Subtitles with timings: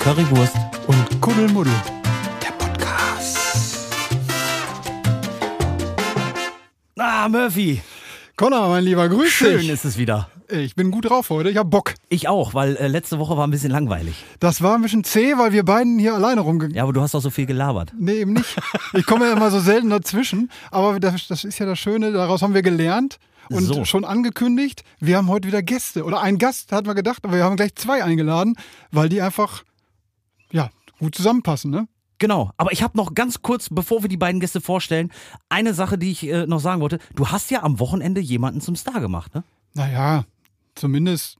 [0.00, 0.56] Currywurst
[0.86, 1.72] und Kuddelmuddel.
[2.42, 3.38] Der Podcast.
[6.98, 7.80] Ah, Murphy.
[8.36, 9.68] Connor, mein Lieber, grüß Schön dich.
[9.68, 10.28] ist es wieder.
[10.48, 11.94] Ich bin gut drauf heute, ich hab Bock.
[12.08, 14.24] Ich auch, weil äh, letzte Woche war ein bisschen langweilig.
[14.40, 17.14] Das war ein bisschen zäh, weil wir beiden hier alleine rumgegangen Ja, aber du hast
[17.14, 17.92] auch so viel gelabert.
[17.96, 18.56] Nee, eben nicht.
[18.94, 20.50] Ich komme ja immer so selten dazwischen.
[20.72, 23.84] Aber das, das ist ja das Schöne, daraus haben wir gelernt und So.
[23.84, 26.04] schon angekündigt, wir haben heute wieder Gäste.
[26.04, 28.56] Oder einen Gast, hatten wir gedacht, aber wir haben gleich zwei eingeladen,
[28.90, 29.62] weil die einfach,
[30.52, 31.88] ja, gut zusammenpassen, ne?
[32.18, 35.10] Genau, aber ich habe noch ganz kurz, bevor wir die beiden Gäste vorstellen,
[35.48, 36.98] eine Sache, die ich äh, noch sagen wollte.
[37.14, 39.42] Du hast ja am Wochenende jemanden zum Star gemacht, ne?
[39.72, 40.24] Naja,
[40.74, 41.38] zumindest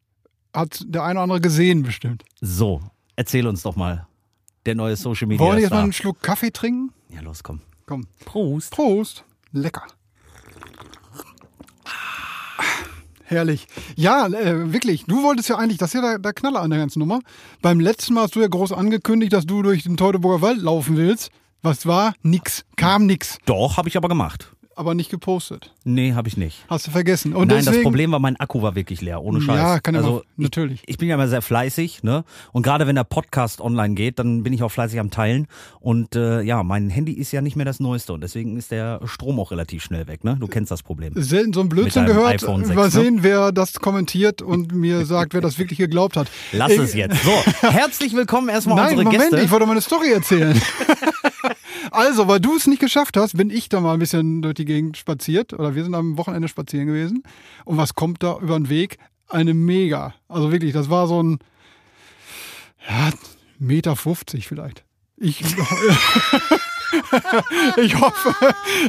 [0.54, 2.24] hat der eine oder andere gesehen bestimmt.
[2.40, 2.80] So,
[3.16, 4.06] erzähl uns doch mal.
[4.64, 6.92] Der neue Social Media Wollen wir jetzt mal einen Schluck Kaffee trinken?
[7.08, 7.60] Ja, los, komm.
[7.86, 8.06] Komm.
[8.24, 8.70] Prost.
[8.72, 9.24] Prost.
[9.52, 9.86] Lecker.
[13.30, 13.68] Herrlich.
[13.94, 15.04] Ja, äh, wirklich.
[15.04, 17.20] Du wolltest ja eigentlich, das ist ja der, der Knaller an der ganzen Nummer.
[17.62, 20.96] Beim letzten Mal hast du ja groß angekündigt, dass du durch den Teutoburger Wald laufen
[20.96, 21.30] willst.
[21.62, 22.14] Was war?
[22.22, 22.64] Nix.
[22.74, 23.38] Kam nix.
[23.46, 24.50] Doch, habe ich aber gemacht.
[24.80, 25.74] Aber nicht gepostet.
[25.84, 26.64] Nee, habe ich nicht.
[26.70, 27.34] Hast du vergessen.
[27.34, 29.56] Und Nein, deswegen, das Problem war, mein Akku war wirklich leer, ohne Scheiß.
[29.58, 30.80] Ja, kann ja also, mal- natürlich.
[30.84, 32.24] Ich, ich bin ja immer sehr fleißig, ne?
[32.52, 35.48] Und gerade wenn der Podcast online geht, dann bin ich auch fleißig am Teilen.
[35.80, 39.00] Und äh, ja, mein Handy ist ja nicht mehr das Neueste und deswegen ist der
[39.04, 40.38] Strom auch relativ schnell weg, ne?
[40.40, 41.12] Du kennst das Problem.
[41.14, 42.42] selten so ein Blödsinn gehört.
[42.42, 42.90] iPhone 6, Mal ne?
[42.90, 46.28] sehen, wer das kommentiert und mir sagt, wer das wirklich geglaubt hat.
[46.52, 47.22] Lass Ich- es jetzt.
[47.22, 47.32] So,
[47.68, 49.44] herzlich willkommen erstmal Nein, unsere Moment, Gäste.
[49.44, 50.58] ich wollte meine Story erzählen.
[52.06, 54.64] also, weil du es nicht geschafft hast, bin ich da mal ein bisschen durch die
[54.64, 57.22] Gegend spaziert oder wir sind am Wochenende spazieren gewesen.
[57.64, 58.98] Und was kommt da über den Weg?
[59.28, 60.14] Eine Mega.
[60.28, 61.38] Also wirklich, das war so ein
[62.88, 63.10] ja,
[63.58, 64.84] Meter 50 vielleicht.
[65.16, 65.40] Ich,
[67.76, 68.34] ich hoffe,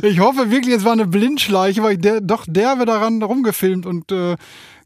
[0.01, 4.11] ich hoffe wirklich, es war eine Blindschleiche, weil ich der, doch derbe daran rumgefilmt und
[4.11, 4.35] äh,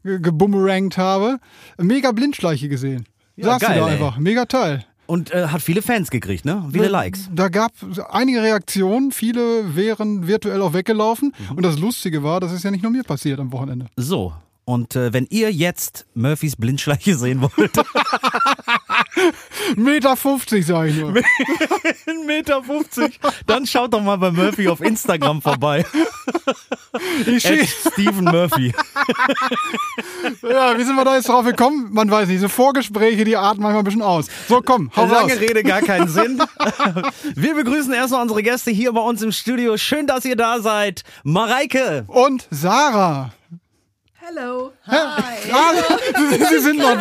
[0.02, 1.38] ge- geboomerangt habe.
[1.78, 3.06] Mega Blindschleiche gesehen.
[3.36, 4.18] Ja, Sagst geil, du da einfach.
[4.18, 4.84] Mega toll.
[5.06, 6.68] Und äh, hat viele Fans gekriegt, ne?
[6.72, 7.28] Viele Likes.
[7.32, 7.72] Da gab
[8.10, 11.32] einige Reaktionen, viele wären virtuell auch weggelaufen.
[11.50, 11.56] Mhm.
[11.56, 13.86] Und das Lustige war, das ist ja nicht nur mir passiert am Wochenende.
[13.96, 14.32] So.
[14.64, 17.72] Und äh, wenn ihr jetzt Murphys Blindschleiche sehen wollt,
[19.76, 21.12] Meter 50, sag ich nur.
[21.12, 22.62] 1,50 Meter,
[23.46, 25.84] dann schaut doch mal bei Murphy auf Instagram vorbei.
[27.26, 27.46] Ich
[27.92, 28.72] Stephen Murphy.
[30.42, 31.88] ja, wie sind wir da jetzt drauf gekommen?
[31.92, 34.26] Man weiß nicht, so Vorgespräche, die atmen manchmal ein bisschen aus.
[34.48, 35.28] So, komm, hau raus.
[35.28, 36.42] Lange Rede, gar keinen Sinn.
[37.34, 39.76] Wir begrüßen erstmal unsere Gäste hier bei uns im Studio.
[39.76, 41.02] Schön, dass ihr da seid.
[41.22, 42.04] Mareike.
[42.08, 43.32] Und Sarah.
[44.28, 44.72] Hello.
[44.88, 45.22] Ah,
[46.50, 46.96] Sie sind noch,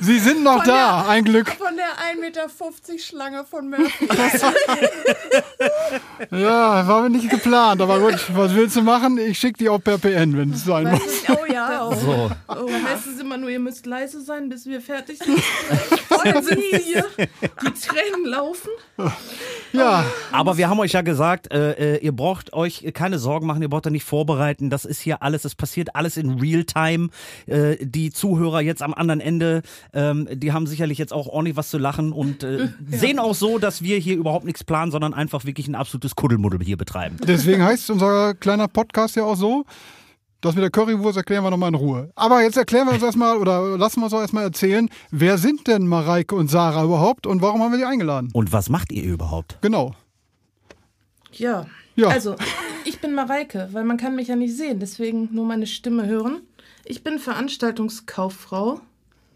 [0.00, 1.50] Sie sind noch da, ein Glück.
[1.50, 1.86] Von der
[2.16, 2.48] 1,50 Meter
[2.98, 4.08] Schlange von Murphy.
[6.30, 9.18] Ja, war nicht geplant, aber gut, was willst du machen?
[9.18, 11.02] Ich schicke die auch per PN, wenn es sein muss.
[11.28, 11.88] oh ja.
[11.88, 11.94] Oh.
[11.94, 12.30] So.
[12.48, 15.38] Oh, heißt es immer nur, ihr müsst leise sein, bis wir fertig sind.
[16.44, 18.70] Sind wir hier, die Tränen laufen.
[19.72, 23.62] Ja, Aber wir haben euch ja gesagt, äh, äh, ihr braucht euch keine Sorgen machen,
[23.62, 24.70] ihr braucht da nicht vorbereiten.
[24.70, 27.08] Das ist hier alles, es passiert alles in Realtime.
[27.46, 29.62] Äh, die Zuhörer jetzt am anderen Ende,
[29.92, 33.58] ähm, die haben sicherlich jetzt auch ordentlich was zu lachen und äh, sehen auch so,
[33.58, 37.16] dass wir hier überhaupt nichts planen, sondern einfach wirklich ein absolutes Kuddelmuddel hier betreiben.
[37.26, 39.64] deswegen heißt unser kleiner Podcast ja auch so.
[40.42, 42.10] Das mit der Currywurst erklären wir nochmal in Ruhe.
[42.16, 45.68] Aber jetzt erklären wir uns erstmal oder lassen wir uns auch erstmal erzählen, wer sind
[45.68, 48.28] denn Mareike und Sarah überhaupt und warum haben wir die eingeladen?
[48.32, 49.58] Und was macht ihr überhaupt?
[49.62, 49.94] Genau.
[51.30, 51.66] Ja.
[51.94, 52.08] Ja.
[52.08, 52.34] Also,
[52.84, 56.40] ich bin Mareike, weil man kann mich ja nicht sehen, deswegen nur meine Stimme hören.
[56.84, 58.80] Ich bin Veranstaltungskauffrau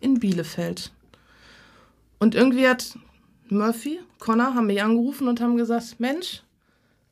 [0.00, 0.90] in Bielefeld.
[2.18, 2.98] Und irgendwie hat
[3.48, 6.42] Murphy, Connor, haben mich angerufen und haben gesagt, Mensch,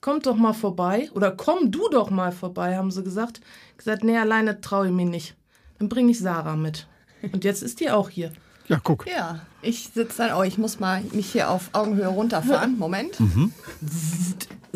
[0.05, 1.09] kommt doch mal vorbei.
[1.15, 3.41] Oder komm du doch mal vorbei, haben sie gesagt.
[3.79, 5.35] Gesagt, nee, alleine traue ich mich nicht.
[5.79, 6.87] Dann bringe ich Sarah mit.
[7.33, 8.31] Und jetzt ist die auch hier.
[8.69, 9.07] Ja, guck.
[9.07, 12.79] Ja, ich sitze dann, oh, ich muss mal mich hier auf Augenhöhe runterfahren.
[12.79, 13.17] Moment.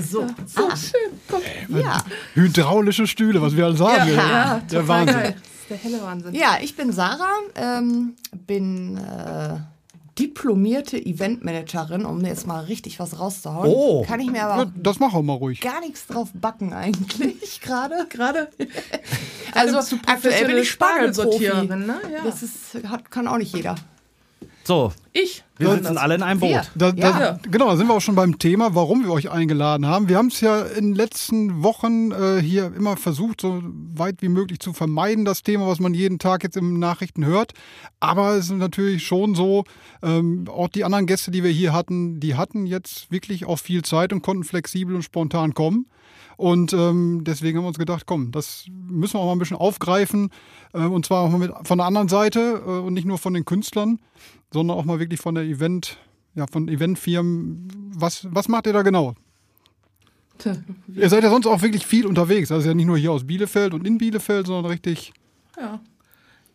[0.01, 1.11] So, So schön.
[1.29, 1.43] Guck.
[1.69, 2.05] Ja.
[2.35, 4.11] Hydraulische Stühle, was wir alle sagen.
[4.15, 5.15] Ja, der total Wahnsinn.
[5.17, 5.35] geil.
[5.37, 6.35] Das ist der helle Wahnsinn.
[6.35, 8.15] ja, ich bin Sarah, ähm,
[8.47, 9.59] bin äh,
[10.19, 13.69] diplomierte Eventmanagerin, um jetzt mal richtig was rauszuhauen.
[13.69, 14.05] Oh.
[14.07, 15.61] Kann ich mir Ja, aber das mach auch mal ruhig.
[15.61, 18.07] gar nichts drauf backen eigentlich gerade.
[18.09, 18.49] Gerade
[19.55, 20.71] Also zu aktuell bin ich.
[20.71, 22.01] Spargelsortiererin, ne?
[22.13, 22.25] Ja.
[22.25, 23.77] Das ist, hat, kann auch nicht jeder.
[24.69, 25.45] So, ich.
[25.57, 26.71] wir sitzen alle in einem Boot.
[26.75, 27.39] Da, da, Ja.
[27.51, 30.11] Genau, da sind wir auch schon beim Thema, warum wir euch eingeladen haben.
[30.11, 34.29] Wir haben es ja in den letzten Wochen äh, hier immer versucht, so weit wie
[34.29, 37.55] möglich zu vermeiden, das Thema, was man jeden Tag jetzt im Nachrichten hört.
[37.99, 39.65] Aber es ist natürlich schon so,
[40.03, 43.81] ähm, auch die anderen Gäste, die wir hier hatten, die hatten jetzt wirklich auch viel
[43.81, 45.87] Zeit und konnten flexibel und spontan kommen.
[46.39, 49.57] Und ähm, deswegen haben wir uns gedacht, komm, das müssen wir auch mal ein bisschen
[49.57, 50.31] aufgreifen.
[50.73, 53.35] Äh, und zwar auch mal mit, von der anderen Seite äh, und nicht nur von
[53.35, 53.99] den Künstlern,
[54.53, 55.99] sondern auch mal wirklich von der Event,
[56.37, 57.93] ja, von Eventfirmen.
[57.93, 59.17] Was, was macht ihr da genau?
[60.95, 62.53] Ihr seid ja sonst auch wirklich viel unterwegs.
[62.53, 65.13] Also ja nicht nur hier aus Bielefeld und in Bielefeld, sondern richtig.
[65.61, 65.81] Ja.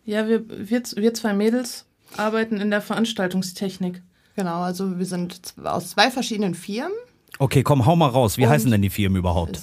[0.05, 1.85] Ja, wir, wir, wir zwei Mädels
[2.15, 4.01] arbeiten in der Veranstaltungstechnik.
[4.37, 6.93] Genau, also wir sind aus zwei verschiedenen Firmen.
[7.39, 8.37] Okay, komm, hau mal raus.
[8.37, 9.59] Wie Und- heißen denn die Firmen überhaupt?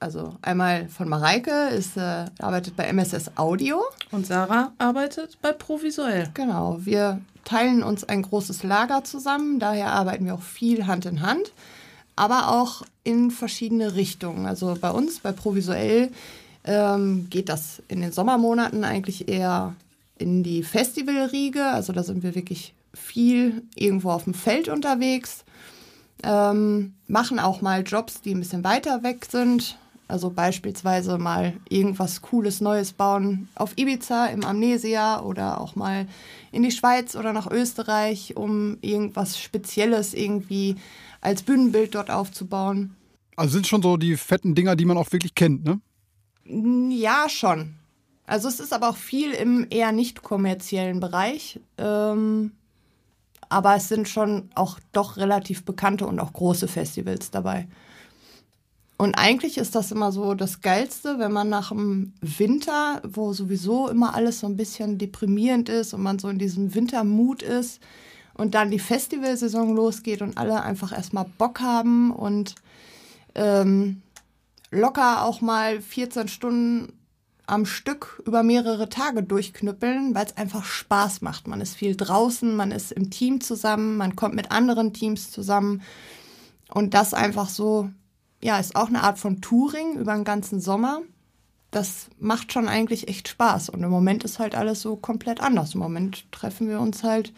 [0.00, 3.80] Also einmal von Mareike, ist, äh, arbeitet bei MSS Audio.
[4.10, 6.28] Und Sarah arbeitet bei Provisuell.
[6.34, 11.22] Genau, wir teilen uns ein großes Lager zusammen, daher arbeiten wir auch viel Hand in
[11.22, 11.52] Hand,
[12.16, 14.46] aber auch in verschiedene Richtungen.
[14.46, 16.10] Also bei uns, bei Provisuell,
[16.64, 19.74] ähm, geht das in den Sommermonaten eigentlich eher
[20.18, 21.64] in die Festivalriege.
[21.64, 25.44] Also da sind wir wirklich viel irgendwo auf dem Feld unterwegs.
[26.22, 29.76] Ähm, machen auch mal Jobs, die ein bisschen weiter weg sind.
[30.08, 36.06] Also beispielsweise mal irgendwas Cooles Neues bauen auf Ibiza, im Amnesia oder auch mal
[36.50, 40.76] in die Schweiz oder nach Österreich, um irgendwas Spezielles irgendwie
[41.22, 42.94] als Bühnenbild dort aufzubauen.
[43.36, 45.80] Also sind schon so die fetten Dinger, die man auch wirklich kennt, ne?
[46.44, 47.74] Ja, schon.
[48.26, 51.58] Also es ist aber auch viel im eher nicht kommerziellen Bereich.
[51.78, 52.52] Ähm,
[53.52, 57.68] aber es sind schon auch doch relativ bekannte und auch große Festivals dabei.
[58.96, 63.88] Und eigentlich ist das immer so das Geilste, wenn man nach dem Winter, wo sowieso
[63.88, 67.80] immer alles so ein bisschen deprimierend ist und man so in diesem Wintermut ist
[68.34, 72.54] und dann die Festivalsaison losgeht und alle einfach erstmal Bock haben und
[73.34, 74.02] ähm,
[74.70, 76.92] locker auch mal 14 Stunden
[77.52, 81.46] am Stück über mehrere Tage durchknüppeln, weil es einfach Spaß macht.
[81.46, 85.82] Man ist viel draußen, man ist im Team zusammen, man kommt mit anderen Teams zusammen
[86.72, 87.90] und das einfach so,
[88.42, 91.02] ja, ist auch eine Art von Touring über den ganzen Sommer.
[91.70, 95.74] Das macht schon eigentlich echt Spaß und im Moment ist halt alles so komplett anders.
[95.74, 97.34] Im Moment treffen wir uns halt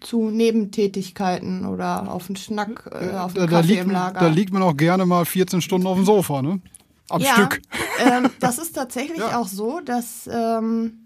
[0.00, 4.20] zu Nebentätigkeiten oder auf einen Schnack, äh, auf Da, einen da, Kaffee liegt, im Lager.
[4.20, 6.60] da liegt man auch gerne mal 14 Stunden auf dem Sofa, ne?
[7.08, 7.62] Am ja, Stück.
[7.98, 9.38] Ähm, das ist tatsächlich Ja.
[9.38, 11.04] auch so, dass ähm,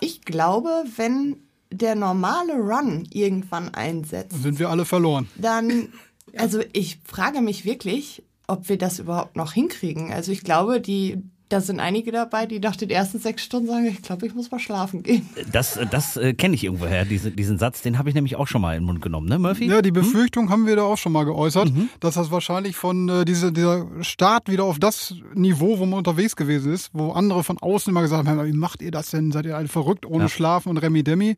[0.00, 1.36] ich glaube, wenn
[1.70, 5.28] der normale Run irgendwann einsetzt, Dann sind wir alle verloren.
[5.36, 5.88] dann,
[6.36, 10.12] also ich frage mich wirklich, ob wir das überhaupt noch hinkriegen.
[10.12, 13.86] Also ich glaube, die, da sind einige dabei, die nach den ersten sechs Stunden sagen,
[13.86, 15.28] ich glaube, ich muss mal schlafen gehen.
[15.52, 18.60] Das, das äh, kenne ich irgendwoher, diese, diesen Satz, den habe ich nämlich auch schon
[18.62, 19.66] mal in den Mund genommen, ne, Murphy?
[19.66, 21.88] Ja, die Befürchtung haben wir da auch schon mal geäußert, Mhm.
[22.00, 26.34] dass das wahrscheinlich von äh, diese, dieser Start wieder auf das Niveau, wo man unterwegs
[26.36, 29.30] gewesen ist, wo andere von außen immer gesagt haben, wie macht ihr das denn?
[29.30, 30.28] Seid ihr alle verrückt ohne Ja.
[30.28, 31.36] Schlafen und Remi Demi?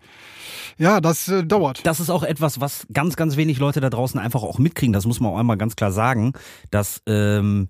[0.79, 1.85] Ja, das äh, dauert.
[1.87, 4.93] Das ist auch etwas, was ganz, ganz wenig Leute da draußen einfach auch mitkriegen.
[4.93, 6.33] Das muss man auch einmal ganz klar sagen,
[6.71, 7.69] dass ähm,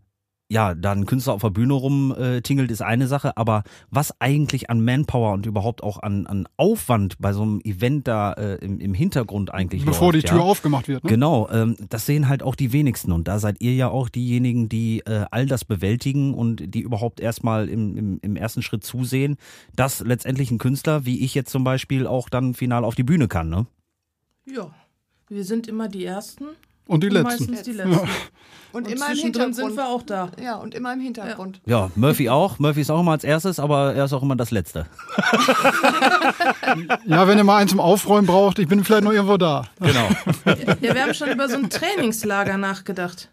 [0.51, 4.83] ja, da ein Künstler auf der Bühne rumtingelt, ist eine Sache, aber was eigentlich an
[4.83, 8.95] Manpower und überhaupt auch an, an Aufwand bei so einem Event da äh, im, im
[8.95, 10.45] Hintergrund eigentlich Bevor läuft, die Tür ja.
[10.45, 11.05] aufgemacht wird.
[11.05, 11.11] Ne?
[11.11, 14.71] Genau, ähm, das sehen halt auch die wenigsten und da seid ihr ja auch diejenigen,
[14.71, 19.37] die äh, all das bewältigen und die überhaupt erstmal im, im, im ersten Schritt zusehen,
[19.77, 23.29] dass letztendlich ein Künstler, wie ich jetzt zum Beispiel, auch dann final auf die Bühne
[23.29, 23.67] kann, ne?
[24.47, 24.71] Ja.
[25.29, 26.47] Wir sind immer die Ersten.
[26.89, 27.29] Und die und letzten.
[27.53, 28.01] meistens die Letzten.
[28.71, 29.55] Und, Und immer im Hintergrund.
[29.55, 30.31] sind wir auch da.
[30.43, 31.59] Ja, und immer im Hintergrund.
[31.65, 32.59] Ja, Murphy auch.
[32.59, 34.85] Murphy ist auch immer als erstes, aber er ist auch immer das Letzte.
[37.07, 39.65] Ja, wenn ihr mal einen zum Aufräumen braucht, ich bin vielleicht noch irgendwo da.
[39.81, 40.09] Genau.
[40.83, 43.31] Ja, wir haben schon über so ein Trainingslager nachgedacht.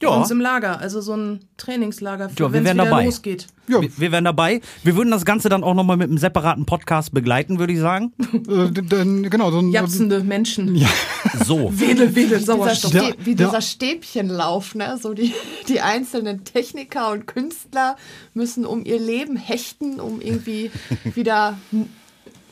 [0.00, 0.14] Bei Ja.
[0.16, 3.04] uns im Lager, also so ein Trainingslager für Ja, wenn es wieder dabei.
[3.04, 3.46] losgeht.
[3.68, 4.62] Ja, Wir, wir wären dabei.
[4.82, 8.12] Wir würden das Ganze dann auch nochmal mit einem separaten Podcast begleiten, würde ich sagen.
[8.48, 10.84] äh, denn, genau, so ein, Japsende Menschen.
[11.44, 11.70] So.
[11.78, 12.92] Wedel, wedel, Dieser Sauerstoff.
[12.92, 14.98] Stä wie dieser Stäbchenlauf, ne?
[15.00, 15.32] So die,
[15.68, 17.96] die einzelnen Techniker und Künstler
[18.34, 20.70] müssen um ihr Leben hechten, um irgendwie
[21.14, 21.58] wieder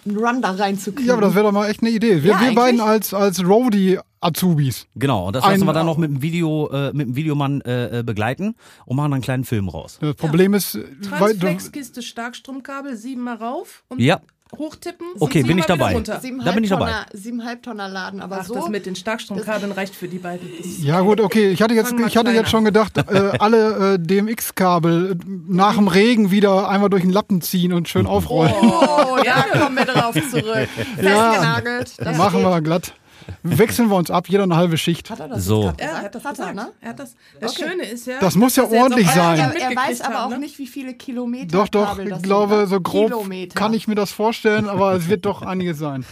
[0.09, 1.07] einen Run da reinzukriegen.
[1.07, 2.23] ja, aber das wäre doch mal echt eine Idee.
[2.23, 4.87] Wir, Ja, wir beiden als, als Roadie-Azubis.
[4.95, 5.29] Genau.
[5.29, 8.03] Und das lassen wir dann noch mit dem Video, äh, mit dem Videomann äh, äh,
[8.03, 8.55] begleiten
[8.87, 9.99] und machen dann einen kleinen Film raus.
[10.01, 14.21] Das Problem ist, weil, du, Transflexkiste, Starkstromkabel, siebenmal rauf und Ja.
[14.57, 15.07] Hochtippen.
[15.19, 15.95] Okay, bin ich dabei.
[16.01, 16.19] Da
[16.53, 16.87] bin ich dabei.
[16.87, 18.55] Tonner, siebeneinhalb Tonner Laden, aber Ach, so.
[18.55, 20.49] das mit den Starkstromkabeln reicht für die beiden.
[20.59, 21.51] Das ja gut, okay.
[21.51, 25.17] Ich hatte jetzt, ich hatte jetzt schon gedacht, äh, alle äh, DMX-Kabel äh,
[25.49, 28.53] nach dem Regen wieder einmal durch den Lappen ziehen und schön aufrollen.
[28.63, 30.69] Oh, ja, kommen wir drauf zurück.
[30.97, 31.93] Festgenagelt.
[31.99, 32.95] Das Machen wir glatt.
[33.43, 35.11] Wechseln wir uns ab, jeder eine halbe Schicht.
[35.11, 35.63] Hat er das So.
[35.63, 36.05] gerade er gesagt?
[36.05, 36.57] hat das Hat er, gesagt.
[36.57, 36.73] ne?
[36.81, 37.15] Er hat das.
[37.41, 37.71] Das Okay.
[37.71, 38.19] Schöne ist ja.
[38.21, 39.39] Das muss ja ordentlich sein.
[39.39, 40.39] Er, er weiß aber auch ne?
[40.39, 42.69] nicht, wie viele Kilometer Doch, doch, Kabel das ich glaube, sind.
[42.69, 43.55] so grob Kilometer.
[43.55, 46.05] kann ich mir das vorstellen, aber es wird doch einiges sein.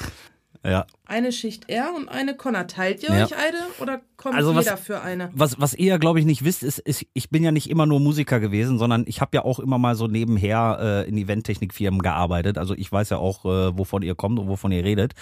[0.68, 0.86] Ja.
[1.06, 2.66] Eine Schicht R und eine Connor.
[2.66, 3.24] Teilt ihr Ja.
[3.24, 5.30] euch eine oder kommt Also was- jeder für eine?
[5.34, 8.00] Was, was ihr, glaube ich, nicht wisst, ist, ist, ich bin ja nicht immer nur
[8.00, 12.58] Musiker gewesen, sondern ich habe ja auch immer mal so nebenher äh, in Eventtechnikfirmen gearbeitet.
[12.58, 15.12] Also ich weiß ja auch, äh, wovon ihr kommt und wovon ihr redet.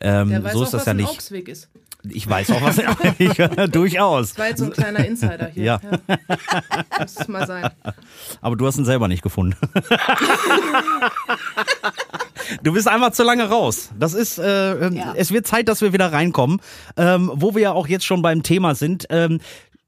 [0.00, 1.08] Ähm, Der weiß so auch, ist das was ja ein nicht.
[1.10, 1.68] Augsweg ist.
[2.08, 2.78] Ich weiß auch was.
[3.18, 3.34] ich,
[3.72, 4.30] durchaus.
[4.30, 5.64] Das war jetzt so ein kleiner Insider hier.
[5.64, 5.80] Ja.
[7.00, 7.70] Muss es mal sein.
[8.40, 9.56] Aber du hast ihn selber nicht gefunden.
[12.62, 13.90] du bist einfach zu lange raus.
[13.98, 15.14] Das ist, äh, Ja.
[15.16, 16.60] es wird Zeit, dass wir wieder reinkommen,
[16.96, 19.06] ähm, wo wir ja auch jetzt schon beim Thema sind.
[19.10, 19.40] Ähm,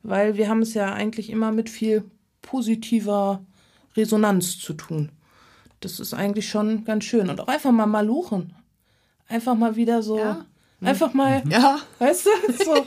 [0.04, 2.04] weil wir haben es ja eigentlich immer mit viel
[2.42, 3.42] positiver
[3.96, 5.10] Resonanz zu tun.
[5.80, 7.30] Das ist eigentlich schon ganz schön.
[7.30, 8.54] Und auch einfach mal maluchen.
[9.30, 10.46] Einfach mal wieder so, Ja.
[10.82, 11.80] Einfach mal, Ja.
[12.00, 12.86] weißt du, so,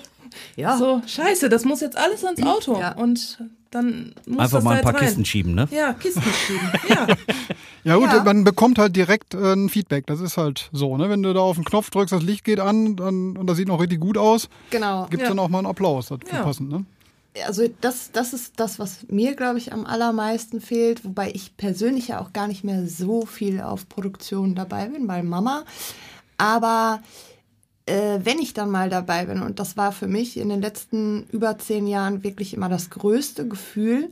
[0.56, 0.76] Ja.
[0.76, 2.78] so, scheiße, das muss jetzt alles ans Auto.
[2.78, 2.92] Ja.
[2.92, 3.38] Und
[3.70, 5.00] dann muss Einfach das mal ein paar rein.
[5.00, 5.66] Kisten schieben, ne?
[5.70, 6.70] Ja, Kisten schieben.
[6.88, 7.06] Ja,
[7.84, 8.22] Ja gut, Ja.
[8.22, 10.06] man bekommt halt direkt äh, ein Feedback.
[10.06, 11.08] Das ist halt so, ne?
[11.10, 13.68] Wenn du da auf den Knopf drückst, das Licht geht an dann, und das sieht
[13.68, 15.06] noch richtig gut aus, Genau.
[15.10, 15.28] gibt's Ja.
[15.30, 16.42] dann auch mal einen Applaus dafür Ja.
[16.44, 16.84] passend, ne?
[17.46, 22.08] Also das, das ist das, was mir, glaube ich, am allermeisten fehlt, wobei ich persönlich
[22.08, 25.64] ja auch gar nicht mehr so viel auf Produktion dabei bin, weil Mama.
[26.36, 27.00] Aber
[27.86, 31.26] äh, wenn ich dann mal dabei bin, und das war für mich in den letzten
[31.30, 34.10] über zehn Jahren wirklich immer das größte Gefühl,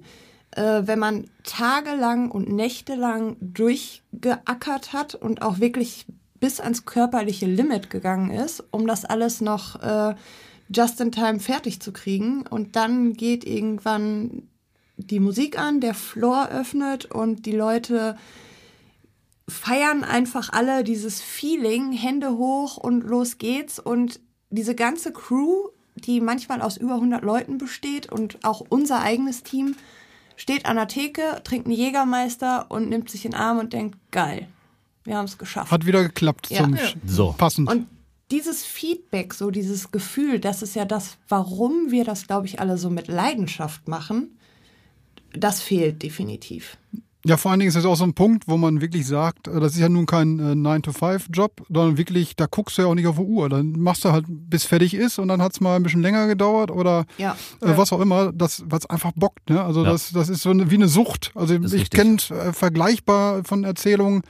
[0.52, 6.06] äh, wenn man tagelang und nächtelang durchgeackert hat und auch wirklich
[6.40, 10.14] bis ans körperliche Limit gegangen ist, um das alles noch äh,
[10.74, 12.46] just in time fertig zu kriegen.
[12.46, 14.48] Und dann geht irgendwann
[14.96, 18.16] die Musik an, der Floor öffnet und die Leute
[19.50, 23.78] feiern einfach alle dieses Feeling, Hände hoch und los geht's.
[23.78, 29.42] Und diese ganze Crew, die manchmal aus über 100 Leuten besteht und auch unser eigenes
[29.42, 29.76] Team,
[30.36, 33.98] steht an der Theke, trinkt einen Jägermeister und nimmt sich in den Arm und denkt,
[34.10, 34.48] geil,
[35.04, 35.70] wir haben es geschafft.
[35.70, 36.64] Hat wieder geklappt Ja.
[36.64, 37.34] zum So.
[37.36, 37.68] passend.
[37.68, 37.86] Und
[38.30, 42.78] dieses Feedback, so dieses Gefühl, das ist ja das, warum wir das, glaube ich, alle
[42.78, 44.38] so mit Leidenschaft machen,
[45.32, 46.76] das fehlt definitiv.
[47.26, 49.60] Ja, vor allen Dingen ist das auch so ein Punkt, wo man wirklich sagt, äh,
[49.60, 53.06] das ist ja nun kein äh, 9-to-5-Job, sondern wirklich, da guckst du ja auch nicht
[53.06, 53.48] auf die Uhr.
[53.50, 56.70] Dann machst du halt, bis fertig ist und dann hat's mal ein bisschen länger gedauert
[56.70, 57.32] oder Ja.
[57.60, 59.50] äh, was auch immer, das was einfach bockt.
[59.50, 59.62] Ne?
[59.62, 59.90] Also Ja.
[59.92, 61.30] das, das ist so eine, wie eine Sucht.
[61.34, 64.22] Also ich kenne äh, vergleichbar von Erzählungen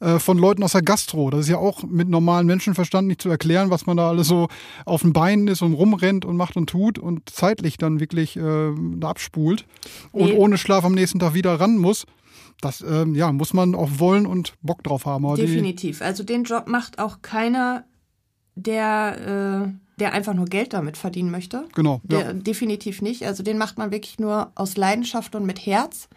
[0.00, 1.30] äh, von Leuten aus der Gastro.
[1.30, 4.48] Das ist ja auch mit normalem Menschenverstand nicht zu erklären, was man da alles so
[4.84, 8.72] auf den Beinen ist und rumrennt und macht und tut und zeitlich dann wirklich äh,
[8.96, 9.64] da abspult
[10.10, 10.32] und Nee.
[10.36, 12.04] ohne Schlaf am nächsten Tag wieder ran muss.
[12.62, 15.26] Das ähm, ja, muss man auch wollen und Bock drauf haben.
[15.34, 16.00] Die, Definitiv.
[16.00, 17.84] Also den Job macht auch keiner,
[18.54, 21.66] der, äh, der einfach nur Geld damit verdienen möchte.
[21.74, 22.00] genau.
[22.04, 22.32] Der, Ja.
[22.32, 23.26] Definitiv nicht.
[23.26, 26.08] Also den macht man wirklich nur aus Leidenschaft und mit Herz.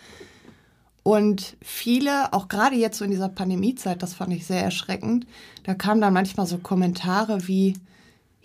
[1.02, 5.28] Und viele, auch gerade jetzt so in dieser Pandemiezeit, das fand ich sehr erschreckend,
[5.64, 7.76] da kamen dann manchmal so Kommentare wie,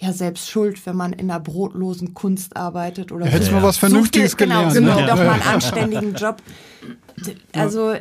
[0.00, 3.56] ja, selbst schuld, wenn man in einer brotlosen Kunst arbeitet oder hättest so.
[3.56, 4.92] mal was Vernünftiges Such dir, gelernt, Genau, ne?
[4.94, 6.42] such dir doch mal einen anständigen Job.
[7.52, 7.94] Also,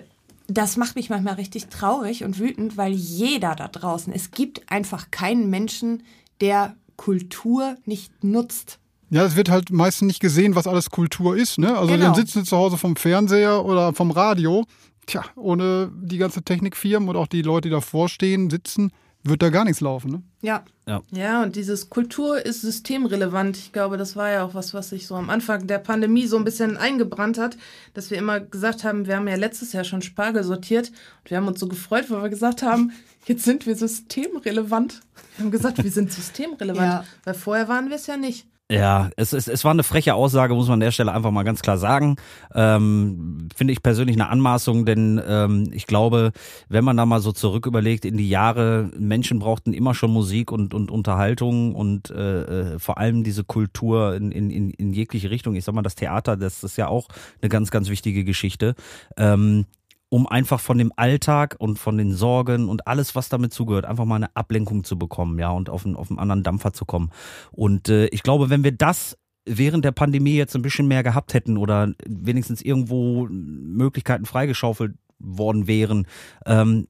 [0.48, 5.12] das macht mich manchmal richtig traurig und wütend, weil jeder da draußen, es gibt einfach
[5.12, 6.04] keinen Menschen,
[6.40, 8.80] der Kultur nicht nutzt.
[9.10, 11.58] Ja, es wird halt meistens nicht gesehen, was alles Kultur ist.
[11.58, 11.76] Ne?
[11.78, 12.06] Also Genau.
[12.06, 14.64] dann sitzen sie zu Hause vom Fernseher oder vom Radio.
[15.06, 18.92] Tja, ohne die ganze Technikfirmen und auch die Leute, die davor stehen, sitzen,
[19.24, 20.12] wird da gar nichts laufen.
[20.12, 20.24] Ne?
[20.42, 20.64] Ja.
[21.12, 23.58] Ja, und dieses Kultur ist systemrelevant.
[23.58, 26.38] Ich glaube, das war ja auch was, was sich so am Anfang der Pandemie so
[26.38, 27.58] ein bisschen eingebrannt hat,
[27.94, 30.90] dass wir immer gesagt haben, wir haben ja letztes Jahr schon Spargel sortiert
[31.24, 32.92] und wir haben uns so gefreut, weil wir gesagt haben,
[33.26, 35.02] jetzt sind wir systemrelevant.
[35.38, 37.06] Wir haben gesagt, wir sind systemrelevant, Ja.
[37.26, 38.48] weil vorher waren wir es ja nicht.
[38.72, 41.42] Ja, es, es, es war eine freche Aussage, muss man an der Stelle einfach mal
[41.42, 42.18] ganz klar sagen.
[42.54, 46.34] Ähm, Finde ich persönlich eine Anmaßung, denn ähm, ich glaube,
[46.68, 50.52] wenn man da mal so zurück überlegt in die Jahre, Menschen brauchten immer schon Musik
[50.52, 55.32] und, und Unterhaltung und äh, äh, vor allem diese Kultur in, in, in, in jegliche
[55.32, 55.56] Richtung.
[55.56, 57.08] Ich sag mal, das Theater, das ist ja auch
[57.42, 58.76] eine ganz, ganz wichtige Geschichte.
[59.18, 59.66] Ähm,
[60.10, 64.06] um einfach von dem Alltag und von den Sorgen und alles, was damit zugehört, einfach
[64.06, 67.12] mal eine Ablenkung zu bekommen, ja, und auf einen, auf einen anderen Dampfer zu kommen.
[67.52, 71.34] Und äh, ich glaube, wenn wir das während der Pandemie jetzt ein bisschen mehr gehabt
[71.34, 76.08] hätten oder wenigstens irgendwo Möglichkeiten freigeschaufelt worden wären,
[76.46, 76.86] ähm,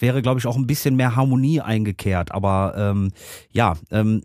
[0.00, 2.32] wäre, glaube ich, auch ein bisschen mehr Harmonie eingekehrt.
[2.32, 3.10] Aber ähm,
[3.52, 4.22] ja, ähm,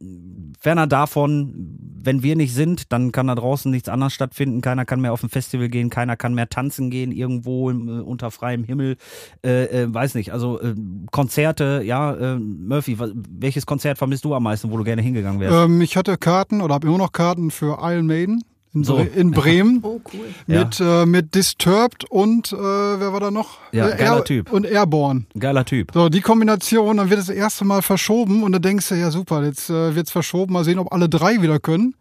[0.59, 4.61] ferner davon, wenn wir nicht sind, dann kann da draußen nichts anderes stattfinden.
[4.61, 8.01] Keiner kann mehr auf ein Festival gehen, keiner kann mehr tanzen gehen, irgendwo im, äh,
[8.01, 8.97] unter freiem Himmel.
[9.43, 10.75] Äh, äh, weiß nicht, also äh,
[11.11, 15.55] Konzerte, ja, äh, Murphy, welches Konzert vermisst du am meisten, wo du gerne hingegangen wärst?
[15.55, 18.95] Ähm, ich hatte Karten oder habe immer noch Karten für Iron Maiden in, So.
[18.95, 19.79] Bre in Bremen.
[19.83, 20.25] Oh, cool.
[20.47, 20.63] Ja.
[20.65, 23.57] Mit, äh, mit Disturbed und äh, wer war da noch?
[23.71, 24.51] Ja, äh, geiler Air- Typ.
[24.51, 25.25] Und Airborne.
[25.37, 25.91] Geiler Typ.
[25.93, 29.43] So, die Kombination, dann wird das erste Mal verschoben und dann denkst du, ja super,
[29.43, 31.95] jetzt äh, wird's verschoben, mal sehen, ob alle drei wieder können.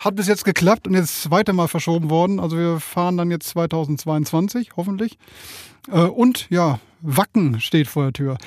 [0.00, 2.38] Hat bis jetzt geklappt und jetzt das zweite Mal verschoben worden.
[2.38, 5.18] Also wir fahren dann jetzt 2022, hoffentlich.
[5.90, 8.38] Äh, und ja, Wacken steht vor der Tür.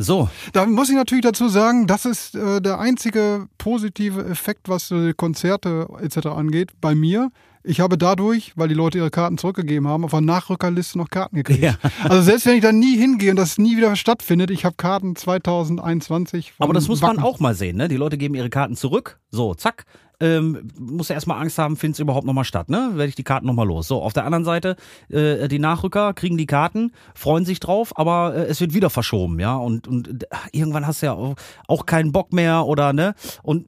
[0.00, 4.92] So, Da muss ich natürlich dazu sagen, das ist äh, der einzige positive Effekt, was
[4.92, 6.26] äh, Konzerte etc.
[6.28, 7.30] angeht, bei mir.
[7.64, 11.34] Ich habe dadurch, weil die Leute ihre Karten zurückgegeben haben, auf einer Nachrückerliste noch Karten
[11.34, 11.62] gekriegt.
[11.64, 11.74] Ja.
[12.04, 15.16] Also selbst wenn ich da nie hingehe und das nie wieder stattfindet, ich habe Karten
[15.16, 16.52] 2021.
[16.52, 17.24] von aber das muss man Wacken.
[17.24, 17.88] auch mal sehen, ne?
[17.88, 19.84] Die Leute geben ihre Karten zurück, so, zack.
[20.20, 22.90] Ähm, muss ja erstmal Angst haben, findet es überhaupt nochmal statt, ne?
[22.94, 23.86] Werde ich die Karten nochmal los.
[23.86, 24.74] So, auf der anderen Seite,
[25.10, 29.38] äh, die Nachrücker kriegen die Karten, freuen sich drauf, aber äh, es wird wieder verschoben,
[29.38, 29.56] ja.
[29.56, 31.36] Und, und irgendwann hast du ja auch,
[31.68, 33.14] auch keinen Bock mehr oder ne?
[33.42, 33.66] Und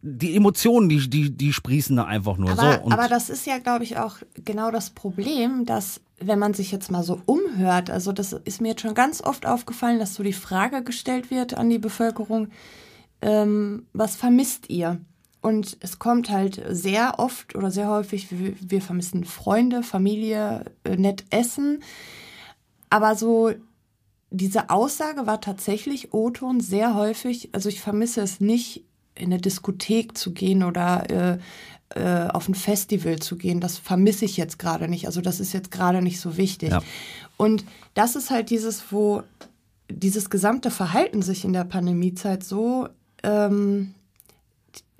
[0.00, 2.90] die Emotionen, die, die, die sprießen da einfach nur Aber, so.
[2.90, 6.90] Aber das ist ja, glaube ich, auch genau das Problem, dass wenn man sich jetzt
[6.90, 10.32] mal so umhört, also das ist mir jetzt schon ganz oft aufgefallen, dass so die
[10.32, 12.48] Frage gestellt wird an die Bevölkerung,
[13.20, 15.00] ähm, was vermisst ihr?
[15.42, 20.96] Und es kommt halt sehr oft oder sehr häufig, wir, wir vermissen Freunde, Familie, äh,
[20.96, 21.82] nett essen.
[22.88, 23.52] Aber so
[24.30, 27.50] diese Aussage war tatsächlich O-Ton sehr häufig.
[27.52, 31.38] Also ich vermisse es nicht, in eine Diskothek zu gehen oder äh,
[31.94, 33.60] äh, auf ein Festival zu gehen.
[33.60, 35.06] Das vermisse ich jetzt gerade nicht.
[35.06, 36.70] Also das ist jetzt gerade nicht so wichtig.
[36.70, 36.82] Ja.
[37.36, 39.22] Und das ist halt dieses, wo
[39.90, 42.88] dieses gesamte Verhalten sich in der Pandemiezeit so
[43.22, 43.94] ähm,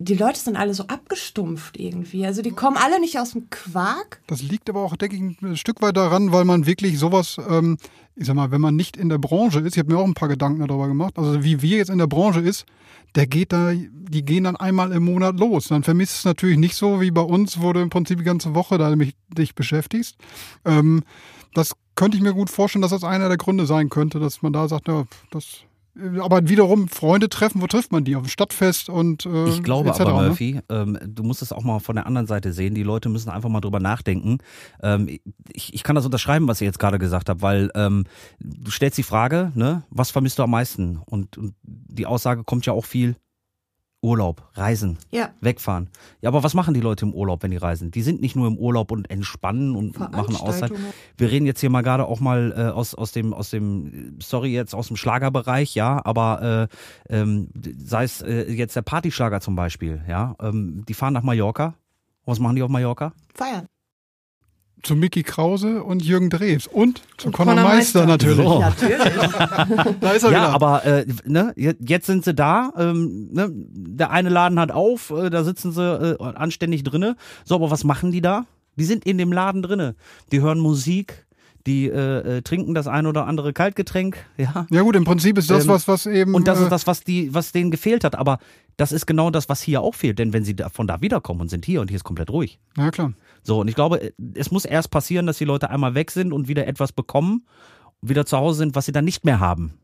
[0.03, 2.27] die Leute sind alle so abgestumpft irgendwie.
[2.27, 4.21] Also die kommen alle nicht aus dem Quark.
[4.27, 7.79] Das liegt aber auch, denke ich, ein Stück weit daran, weil man wirklich sowas, ähm,
[8.17, 10.15] ich sag mal, wenn man nicht in der Branche ist, ich habe mir auch ein
[10.15, 12.67] paar Gedanken darüber gemacht, also wie wir jetzt in der Branche ist,
[13.15, 15.69] der geht da, die gehen dann einmal im Monat los.
[15.69, 18.55] Dann vermisst es natürlich nicht so wie bei uns, wo du im Prinzip die ganze
[18.55, 20.17] Woche da mich, dich beschäftigst.
[20.65, 21.03] Ähm,
[21.55, 24.53] das könnte ich mir gut vorstellen, dass das einer der Gründe sein könnte, dass man
[24.53, 25.65] da sagt, ja, das.
[26.21, 28.17] Aber wiederum Freunde treffen, wo trifft man die?
[28.17, 30.29] Auf dem Stadtfest und äh, Ich glaube etc., aber, ne?
[30.29, 32.75] Murphy, ähm, du musst es auch mal von der anderen Seite sehen.
[32.75, 34.39] Die Leute müssen einfach mal drüber nachdenken.
[34.83, 35.19] Ähm,
[35.53, 38.05] ich, ich kann das unterschreiben, was ihr jetzt gerade gesagt habt, weil ähm,
[38.41, 40.97] du stellst die Frage, ne, was vermisst du am meisten?
[40.97, 43.17] Und, und die Aussage kommt ja auch viel
[44.03, 45.31] Urlaub, Reisen, Ja.
[45.41, 45.89] wegfahren.
[46.21, 47.93] Ja, aber was machen die Leute im Urlaub, wenn die reisen?
[47.93, 50.73] Die sind nicht nur im Urlaub und entspannen und machen Auszeit.
[51.17, 54.53] Wir reden jetzt hier mal gerade auch mal äh, aus, aus dem, aus dem, sorry,
[54.53, 56.69] jetzt aus dem Schlagerbereich, ja, aber
[57.09, 61.23] äh, ähm, sei es äh, jetzt der Partyschlager zum Beispiel, ja, ähm, die fahren nach
[61.23, 61.75] Mallorca.
[62.25, 63.13] Was machen die auf Mallorca?
[63.35, 63.67] Feiern.
[64.83, 68.07] Zu Mickey Krause und Jürgen Drews und zu Und Conor Conor Meister, Meister.
[68.07, 68.47] natürlich.
[68.47, 68.59] So.
[68.61, 68.99] Natürlich.
[70.01, 70.55] Da ist er Ja, wieder.
[70.55, 72.73] aber äh, ne, je- jetzt sind sie da.
[72.77, 77.17] Ähm, ne, der eine Laden hat auf, äh, da sitzen sie äh, anständig drinne.
[77.45, 78.45] So, aber was machen die da?
[78.77, 79.95] Die sind in dem Laden drinne.
[80.33, 81.27] Die hören Musik,
[81.67, 84.67] die äh, äh, trinken das ein oder andere Kaltgetränk, ja.
[84.71, 86.35] Ja gut, im Prinzip ist das Ähm, was, was eben.
[86.35, 88.17] Und das äh, ist das, was die, was denen gefehlt hat.
[88.17, 88.39] Aber
[88.79, 90.19] das ist genau das, was hier auch fehlt.
[90.19, 92.59] Denn wenn sie da, von da wiederkommen und sind hier und hier ist komplett ruhig.
[92.77, 93.13] Ja klar.
[93.43, 96.49] So, und ich glaube, es muss erst passieren, dass die Leute einmal weg sind und
[96.49, 97.45] wieder etwas bekommen,
[98.01, 99.79] wieder zu Hause sind, was sie dann nicht mehr haben.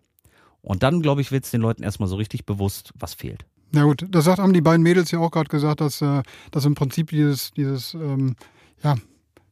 [0.60, 3.44] Und dann, glaube ich, wird es den Leuten erstmal so richtig bewusst, was fehlt.
[3.72, 6.64] Na gut, das sagt, haben die beiden Mädels ja auch gerade gesagt, dass, äh, dass
[6.64, 8.34] im Prinzip dieses, dieses ähm,
[8.82, 8.96] ja,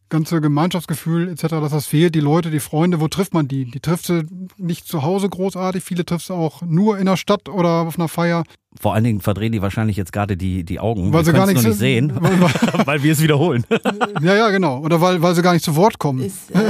[0.09, 2.15] ganze Gemeinschaftsgefühl etc., dass das fehlt.
[2.15, 3.67] Die Leute, die Freunde, wo trifft man die?
[3.67, 4.25] Die trifft sie
[4.57, 8.09] nicht zu Hause großartig, viele trifft sie auch nur in der Stadt oder auf einer
[8.09, 8.45] Feier.
[8.81, 11.47] Vor allen Dingen verdrehen die wahrscheinlich jetzt gerade die, die Augen, Weil wir sie gar
[11.47, 12.41] nichts nicht sehen, weil-
[12.87, 13.65] weil wir es wiederholen.
[14.23, 14.81] Ja, ja, genau.
[14.81, 16.21] Oder weil, weil sie gar nicht zu Wort kommen.
[16.23, 16.69] Ist, äh,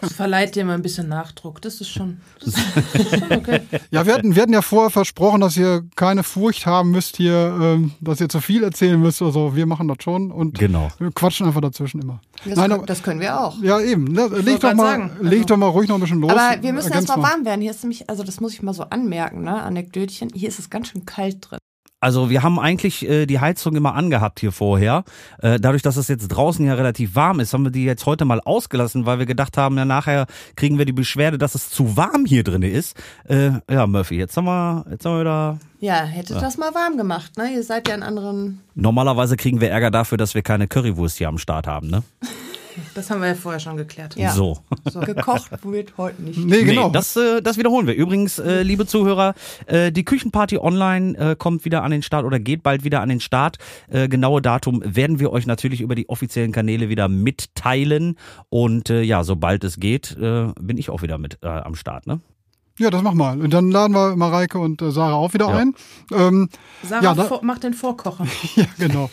[0.00, 1.60] das verleiht dir mal ein bisschen Nachdruck.
[1.60, 3.60] Das ist schon, das ist schon okay.
[3.90, 7.56] Ja, wir hatten, wir hatten ja vorher versprochen, dass ihr keine Furcht haben müsst hier,
[7.60, 9.20] ähm, dass ihr zu viel erzählen müsst.
[9.22, 10.90] Also wir machen das schon und Genau.
[10.98, 12.20] wir quatschen einfach dazwischen immer.
[12.44, 13.60] Das, Nein, aber, das können wir auch.
[13.62, 14.04] ja, eben.
[14.04, 14.28] Ne?
[14.42, 16.30] Leg, doch mal, sagen, leg also- doch mal ruhig noch ein bisschen los.
[16.30, 17.60] Aber wir müssen erst mal warm werden.
[17.60, 19.62] Hier ist nämlich, also das muss ich mal so anmerken, ne?
[19.62, 20.30] Anekdötchen.
[20.34, 21.43] Hier ist es ganz schön kalt.
[22.04, 25.04] Also wir haben eigentlich äh, die Heizung immer angehabt hier vorher.
[25.40, 28.26] Äh, dadurch, dass es jetzt draußen ja relativ warm ist, haben wir die jetzt heute
[28.26, 31.96] mal ausgelassen, weil wir gedacht haben, ja nachher kriegen wir die Beschwerde, dass es zu
[31.96, 32.94] warm hier drin ist.
[33.26, 35.58] Äh, ja, Murphy, jetzt haben wir, jetzt haben wir da.
[35.80, 37.54] Ja, hättet das mal warm gemacht, ne?
[37.54, 38.60] Ihr seid ja in anderen.
[38.74, 42.02] Normalerweise kriegen wir Ärger dafür, dass wir keine Currywurst hier am Start haben, ne?
[42.94, 44.16] Das haben wir ja vorher schon geklärt.
[44.16, 44.32] Ja.
[44.32, 44.58] So.
[44.90, 45.00] So.
[45.00, 46.38] Gekocht wird heute nicht.
[46.38, 46.86] Nee, genau.
[46.88, 47.94] Nee, das, äh, das wiederholen wir.
[47.94, 49.34] Übrigens, äh, liebe Zuhörer,
[49.66, 53.08] äh, die Küchenparty online äh, kommt wieder an den Start oder geht bald wieder an
[53.08, 53.58] den Start.
[53.88, 58.16] Äh, genaue Datum werden wir euch natürlich über die offiziellen Kanäle wieder mitteilen.
[58.48, 62.06] Und äh, ja, sobald es geht, äh, bin ich auch wieder mit äh, am Start.
[62.06, 62.20] Ne?
[62.78, 63.40] ja, das mach mal.
[63.40, 65.56] Und dann laden wir Mareike und äh, Sarah auch wieder Ja.
[65.58, 65.74] ein.
[66.12, 66.48] Ähm,
[66.82, 68.26] Sarah Ja, da- macht den Vorkocher.
[68.56, 69.10] ja, genau.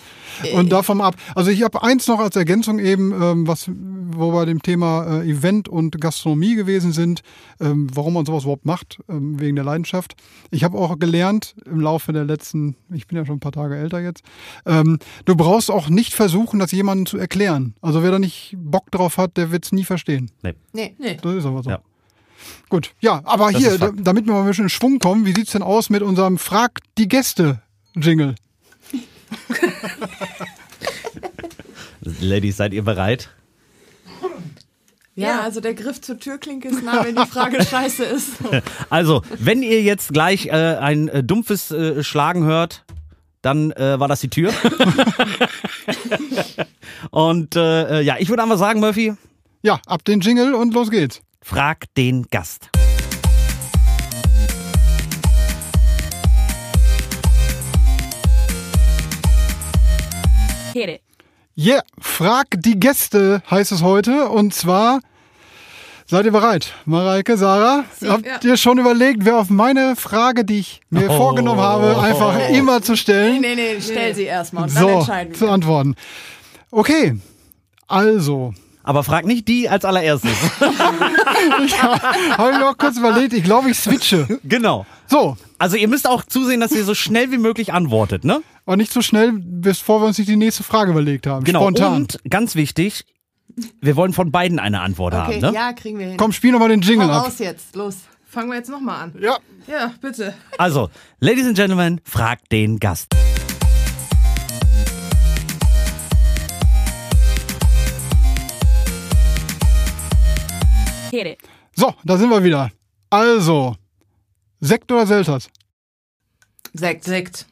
[0.53, 1.15] Und davon ab.
[1.35, 3.69] Also ich habe eins noch als Ergänzung eben, ähm, was
[4.13, 7.21] wo wir bei dem Thema äh, Event und Gastronomie gewesen sind,
[7.59, 10.15] ähm, warum man sowas überhaupt macht, ähm, wegen der Leidenschaft.
[10.49, 13.77] Ich habe auch gelernt im Laufe der letzten, ich bin ja schon ein paar Tage
[13.77, 14.23] älter jetzt,
[14.65, 17.75] ähm, du brauchst auch nicht versuchen, das jemandem zu erklären.
[17.81, 20.31] Also wer da nicht Bock drauf hat, der wird es nie verstehen.
[20.43, 20.55] Nee.
[20.73, 20.95] Nee.
[20.99, 21.17] Nee.
[21.21, 21.69] Das ist aber so.
[21.69, 21.79] Ja.
[22.69, 25.51] Gut, ja, aber Das hier, damit wir mal ein bisschen in Schwung kommen, wie sieht's
[25.51, 28.35] denn aus mit unserem Frag die Gäste-Jingle?
[32.19, 33.29] Ladies, seid ihr bereit?
[35.15, 35.41] Ja, Ja.
[35.41, 38.29] also der Griff zur Türklinke ist nah, wenn die Frage scheiße ist.
[38.89, 42.83] Also, wenn ihr jetzt gleich äh, ein äh, dumpfes äh, Schlagen hört,
[43.41, 44.53] dann äh, war das die Tür.
[47.11, 49.13] Und äh, äh, ja, ich würde einfach sagen, Murphy,
[49.63, 51.21] Ja, ab den Jingle und los geht's.
[51.41, 52.69] frag den Gast.
[60.73, 61.01] Hit it.
[61.57, 64.29] Yeah, frag die Gäste heißt es heute.
[64.29, 64.99] Und zwar,
[66.07, 66.73] seid ihr bereit?
[66.85, 68.39] Mareike, Sarah, habt ja.
[68.43, 71.17] ihr schon überlegt, wer auf meine Frage, die ich mir Oh.
[71.17, 75.33] vorgenommen habe, einfach immer zu stellen, Nee, nee, stell sie erstmal und dann so entscheiden
[75.35, 75.51] zu wir.
[75.51, 75.95] antworten?
[76.71, 77.17] Okay,
[77.87, 78.53] also,
[78.83, 80.31] Aber frag nicht die als allererstes.
[80.61, 84.39] habe ich mir auch kurz überlegt, ich glaube, ich switche.
[84.43, 84.85] genau.
[85.07, 88.41] So, Also ihr müsst auch zusehen, dass ihr so schnell wie möglich antwortet, ne?
[88.65, 91.43] Und nicht so schnell, bevor wir uns nicht die nächste Frage überlegt haben.
[91.43, 91.61] Genau.
[91.61, 91.93] Spontan.
[91.93, 93.05] Und ganz wichtig,
[93.81, 95.51] wir wollen von beiden eine Antwort Okay, haben, ne?
[95.53, 96.17] ja, kriegen wir hin.
[96.17, 97.25] Komm, spiel nochmal den Jingle Hau ab.
[97.27, 97.95] raus jetzt, los.
[98.25, 99.15] Fangen wir jetzt nochmal an.
[99.19, 100.33] Ja, Ja, bitte.
[100.57, 103.07] Also, Ladies and Gentlemen, frag den Gast.
[111.11, 111.39] Hit it.
[111.75, 112.71] so, da sind wir wieder.
[113.09, 113.75] Also,
[114.61, 115.49] Sekt oder Selters?
[116.73, 117.45] Sekt, Sekt,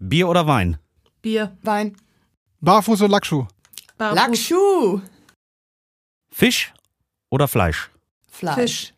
[0.00, 0.78] Bier oder Wein?
[1.20, 1.94] Bier, Wein,
[2.62, 3.46] Barfuß oder Lackschuh?
[3.98, 5.00] Barfuß, Lackschuh,
[6.32, 6.72] Fisch
[7.28, 7.90] oder Fleisch?
[8.28, 8.54] Fleisch.
[8.54, 8.94] Fisch.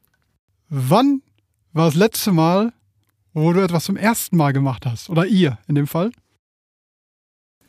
[0.68, 1.22] Wann
[1.72, 2.72] war das letzte Mal,
[3.32, 5.10] wo du etwas zum ersten Mal gemacht hast?
[5.10, 6.12] Oder ihr in dem Fall?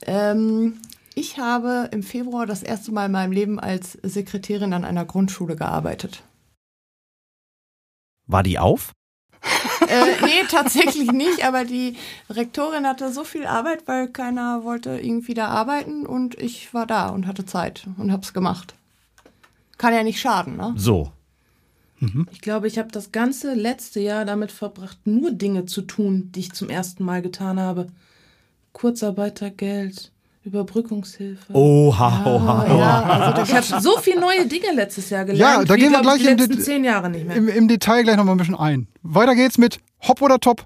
[0.06, 0.80] Ähm,
[1.15, 5.56] ich habe im Februar das erste Mal in meinem Leben als Sekretärin an einer Grundschule
[5.56, 6.24] gearbeitet.
[8.28, 8.93] War die auf?
[9.88, 11.96] Äh, nee, tatsächlich nicht, aber die
[12.30, 17.10] Rektorin hatte so viel Arbeit, weil keiner wollte irgendwie da arbeiten und ich war da
[17.10, 18.74] und hatte Zeit und hab's gemacht.
[19.78, 20.74] Kann ja nicht schaden, ne?
[20.78, 21.12] So.
[22.32, 26.41] Ich glaube, ich habe das ganze letzte Jahr damit verbracht, nur Dinge zu tun, die
[26.41, 27.88] ich zum ersten Mal getan habe.
[28.74, 30.12] Kurzarbeitergeld,
[30.43, 31.53] Überbrückungshilfe.
[31.53, 32.77] Oha, oha, oha.
[32.77, 35.41] Ja, also ich habe so viele neue Dinge letztes Jahr gelernt.
[35.62, 37.38] Ja, da wie, gehen wir gleich in die letzten det- zehn Jahre nicht mehr.
[37.38, 38.88] Im, Im Detail gleich nochmal ein bisschen ein.
[39.03, 40.65] Weiter geht's mit Hop oder Top?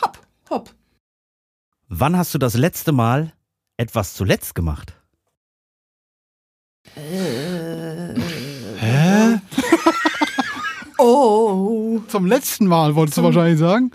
[0.00, 0.18] Hopp,
[0.50, 0.70] hopp.
[1.88, 3.32] Wann hast du das letzte Mal
[3.76, 4.94] etwas zuletzt gemacht?
[6.94, 8.14] Hä?
[10.98, 12.00] Oh.
[12.08, 13.90] Zum letzten Mal wolltest du wahrscheinlich sagen.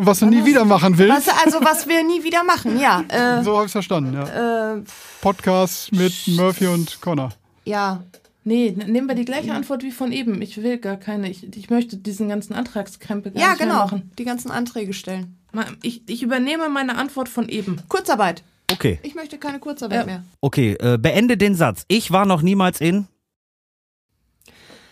[0.00, 1.26] Und was du nie wieder machen willst.
[1.26, 3.04] Was, also, was wir nie wieder machen, ja.
[3.08, 4.76] Äh, So habe ich verstanden, ja.
[4.76, 4.82] äh,
[5.20, 7.30] Podcast mit Murphy und Connor.
[7.64, 8.02] ja.
[8.42, 10.40] Nee, nehmen wir die gleiche Antwort wie von eben.
[10.40, 11.28] Ich will gar keine.
[11.28, 13.80] Ich, ich möchte diesen ganzen Antragskrempel gar Ja, nicht mehr genau.
[13.84, 14.10] machen.
[14.18, 15.36] Die ganzen Anträge stellen.
[15.82, 17.82] Ich, ich übernehme meine Antwort von eben.
[17.88, 18.42] Kurzarbeit.
[18.72, 20.06] Okay, Ich möchte keine Kurzarbeit Ja.
[20.06, 20.24] mehr.
[20.40, 21.84] okay, äh, beende den Satz.
[21.88, 23.08] Ich war noch niemals in.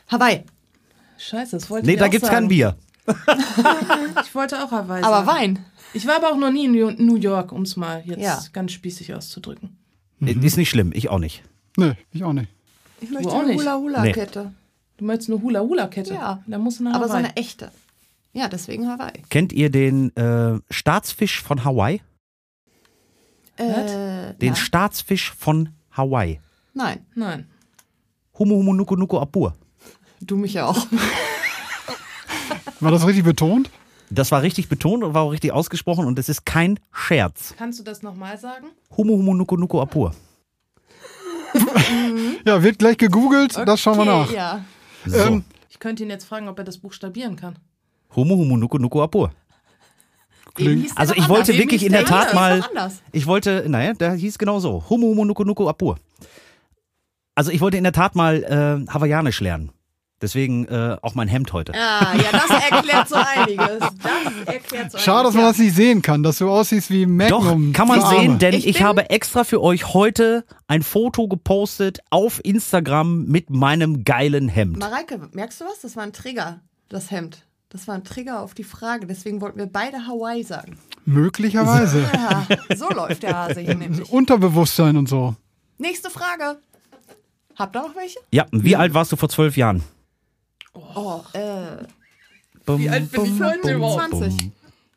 [0.09, 0.44] Hawaii.
[1.16, 2.40] Scheiße, das wollte Nee, ich da auch gibt's sagen.
[2.40, 2.77] kein Bier.
[4.25, 5.27] Ich wollte auch Hawaii Aber sagen.
[5.27, 5.64] Wein.
[5.94, 6.73] Ich war aber auch noch nie in
[7.07, 8.38] New- York, um es mal jetzt Ja.
[8.53, 9.77] ganz spießig auszudrücken.
[10.21, 11.42] Ist nicht schlimm, ich auch nicht.
[11.77, 12.49] Nee, ich auch nicht.
[13.01, 13.55] Ich möchte auch eine.
[13.55, 14.53] Hula-Hula-Kette.
[14.99, 16.14] Du meinst eine Hula-Hula-Kette?
[16.14, 16.42] Ja.
[16.47, 17.71] Da muss eine Aber so eine echte.
[18.33, 19.23] Ja, deswegen Hawaii.
[19.31, 22.01] Kennt ihr den äh, Staatsfisch von Hawaii?
[23.57, 24.57] Äh, Den nein.
[24.57, 26.40] Staatsfisch von Hawaii.
[26.75, 27.47] nein, Nein.
[28.38, 29.57] Humu Humu Nuku Nuku Apur.
[30.21, 30.87] du mich ja auch.
[32.80, 33.70] War das richtig betont?
[34.10, 37.54] Das war richtig betont und war auch richtig ausgesprochen und es ist kein Scherz.
[37.58, 38.68] Kannst du das nochmal sagen?
[38.96, 40.14] Humu Humu Nuku Nuku Apur.
[42.46, 44.26] Ja, wird gleich gegoogelt, das schauen wir nach.
[44.26, 44.64] Okay, Ja.
[45.06, 45.16] So.
[45.18, 47.58] Ähm, Ich könnte ihn jetzt fragen, ob er das buchstabieren kann.
[48.14, 49.32] Humu Humu Nuku Nuku Apur.
[50.96, 51.58] Also ich wollte anders.
[51.58, 52.64] wirklich in der der Tat mal,
[53.12, 54.84] ich wollte, naja, der hieß genau so.
[54.90, 55.98] Humu Humu Nuku Nuku Apur.
[57.34, 59.70] Also ich wollte in der Tat mal äh, Hawaiianisch lernen.
[60.20, 61.72] Deswegen äh, auch mein Hemd heute.
[61.74, 63.78] Ah, ja, das erklärt so einiges.
[63.78, 67.42] Das erklärt so schade, dass man das nicht sehen kann, dass du aussiehst wie Doch,
[67.44, 67.72] Magnum.
[67.72, 72.44] kann man sehen, denn Ich ich, habe extra für euch heute ein Foto gepostet auf
[72.44, 74.78] Instagram mit meinem geilen Hemd.
[74.78, 75.81] Mareike, merkst du was?
[75.83, 77.44] Das war ein Trigger, das Hemd.
[77.68, 79.07] Das war ein Trigger auf die Frage.
[79.07, 80.78] Deswegen wollten wir beide Hawaii sagen.
[81.04, 82.02] Möglicherweise.
[82.12, 84.11] Ja, so läuft der Hase hier nämlich.
[84.11, 85.37] Unterbewusstsein und so.
[85.76, 86.59] Nächste Frage.
[87.57, 88.18] Habt ihr noch welche?
[88.33, 89.83] Ja, wie alt warst du vor zwölf Jahren?
[90.74, 91.85] Oh, äh,
[92.66, 94.11] Wie alt bin ich heute überhaupt?
[94.11, 94.50] 20.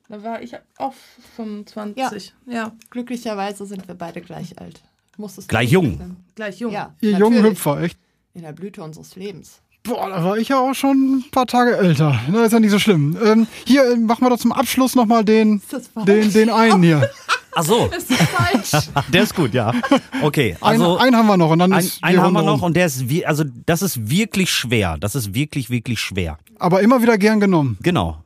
[0.09, 0.93] Da war ich auch
[1.37, 2.33] 25.
[2.45, 4.81] Ja, Glücklicherweise sind wir beide gleich alt.
[5.17, 5.91] Musstest Gleich jung.
[5.91, 6.17] rechnen.
[6.35, 6.71] gleich jung.
[6.73, 7.43] Ja, Ihr jungen.
[7.43, 7.97] Hüpfer, echt.
[8.33, 9.61] In der Blüte unseres Lebens.
[9.83, 12.19] Boah, da war ich ja auch schon ein paar Tage älter.
[12.29, 13.17] Na, ist ja nicht so schlimm.
[13.23, 15.61] Ähm, hier, äh, machen wir doch zum Abschluss nochmal den,
[16.05, 17.09] den, den einen hier.
[17.53, 18.89] Ach so, Das ist falsch.
[19.13, 19.73] der ist gut, ja.
[20.21, 22.55] Okay, Einen, also einen haben wir noch und dann ein, ist einen haben wir noch
[22.55, 22.63] um.
[22.63, 24.97] und der ist, wie, also das ist wirklich schwer.
[24.99, 26.37] Das ist wirklich, wirklich schwer.
[26.59, 27.77] Aber immer wieder gern genommen.
[27.81, 28.23] Genau.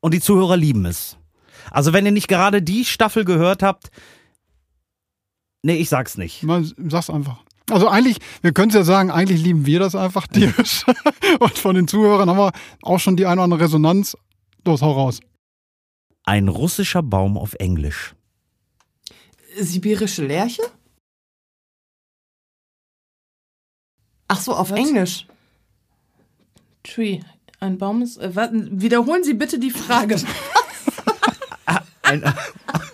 [0.00, 1.16] Und die Zuhörer lieben es.
[1.70, 3.90] Also wenn ihr nicht gerade die Staffel gehört habt,
[5.62, 6.42] nee, ich sag's nicht.
[6.42, 7.38] Man sag's einfach.
[7.70, 10.84] Also eigentlich, wir können es ja sagen, eigentlich lieben wir das einfach tierisch.
[11.40, 14.16] Und von den Zuhörern haben wir auch schon die eine oder andere Resonanz.
[14.66, 15.20] Los, hau raus.
[16.24, 18.14] Ein russischer Baum auf Englisch.
[19.56, 20.62] Sibirische Lerche?
[24.28, 24.78] Ach so, auf Was?
[24.78, 25.26] Englisch.
[26.82, 27.20] Tree.
[27.60, 28.18] Ein Baum ist.
[28.18, 30.16] Äh, warten, wiederholen Sie bitte die Frage.
[32.02, 32.22] Ein,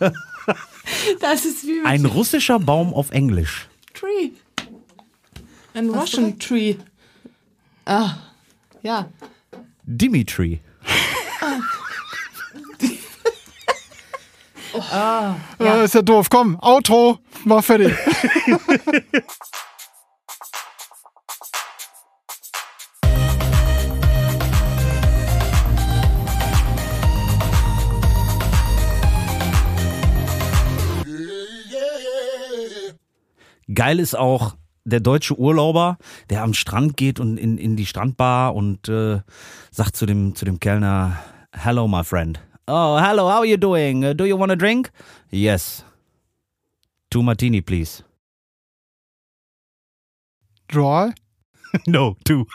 [1.21, 3.69] Das ist wie ein russischer Baum auf Englisch.
[3.95, 4.31] Tree.
[5.75, 6.77] Ein Russian Tree.
[7.85, 8.17] Ah,
[8.83, 9.09] ja.
[9.85, 10.61] Dimitri.
[14.73, 15.37] Ja.
[15.83, 16.29] ist ja doof.
[16.31, 17.95] Komm, Outro, mach fertig.
[33.73, 35.97] Geil ist auch der deutsche Urlauber,
[36.29, 39.21] der am Strand geht und in, in die Strandbar und äh,
[39.71, 41.19] sagt zu dem, zu dem Kellner,
[41.53, 42.41] Hello, my friend.
[42.69, 44.05] Oh, hello, how are you doing?
[44.05, 44.91] Uh, do you want a drink?
[45.31, 45.83] Yes.
[47.11, 48.03] Two martini, please.
[50.69, 51.13] Dry.
[51.87, 52.47] No, two.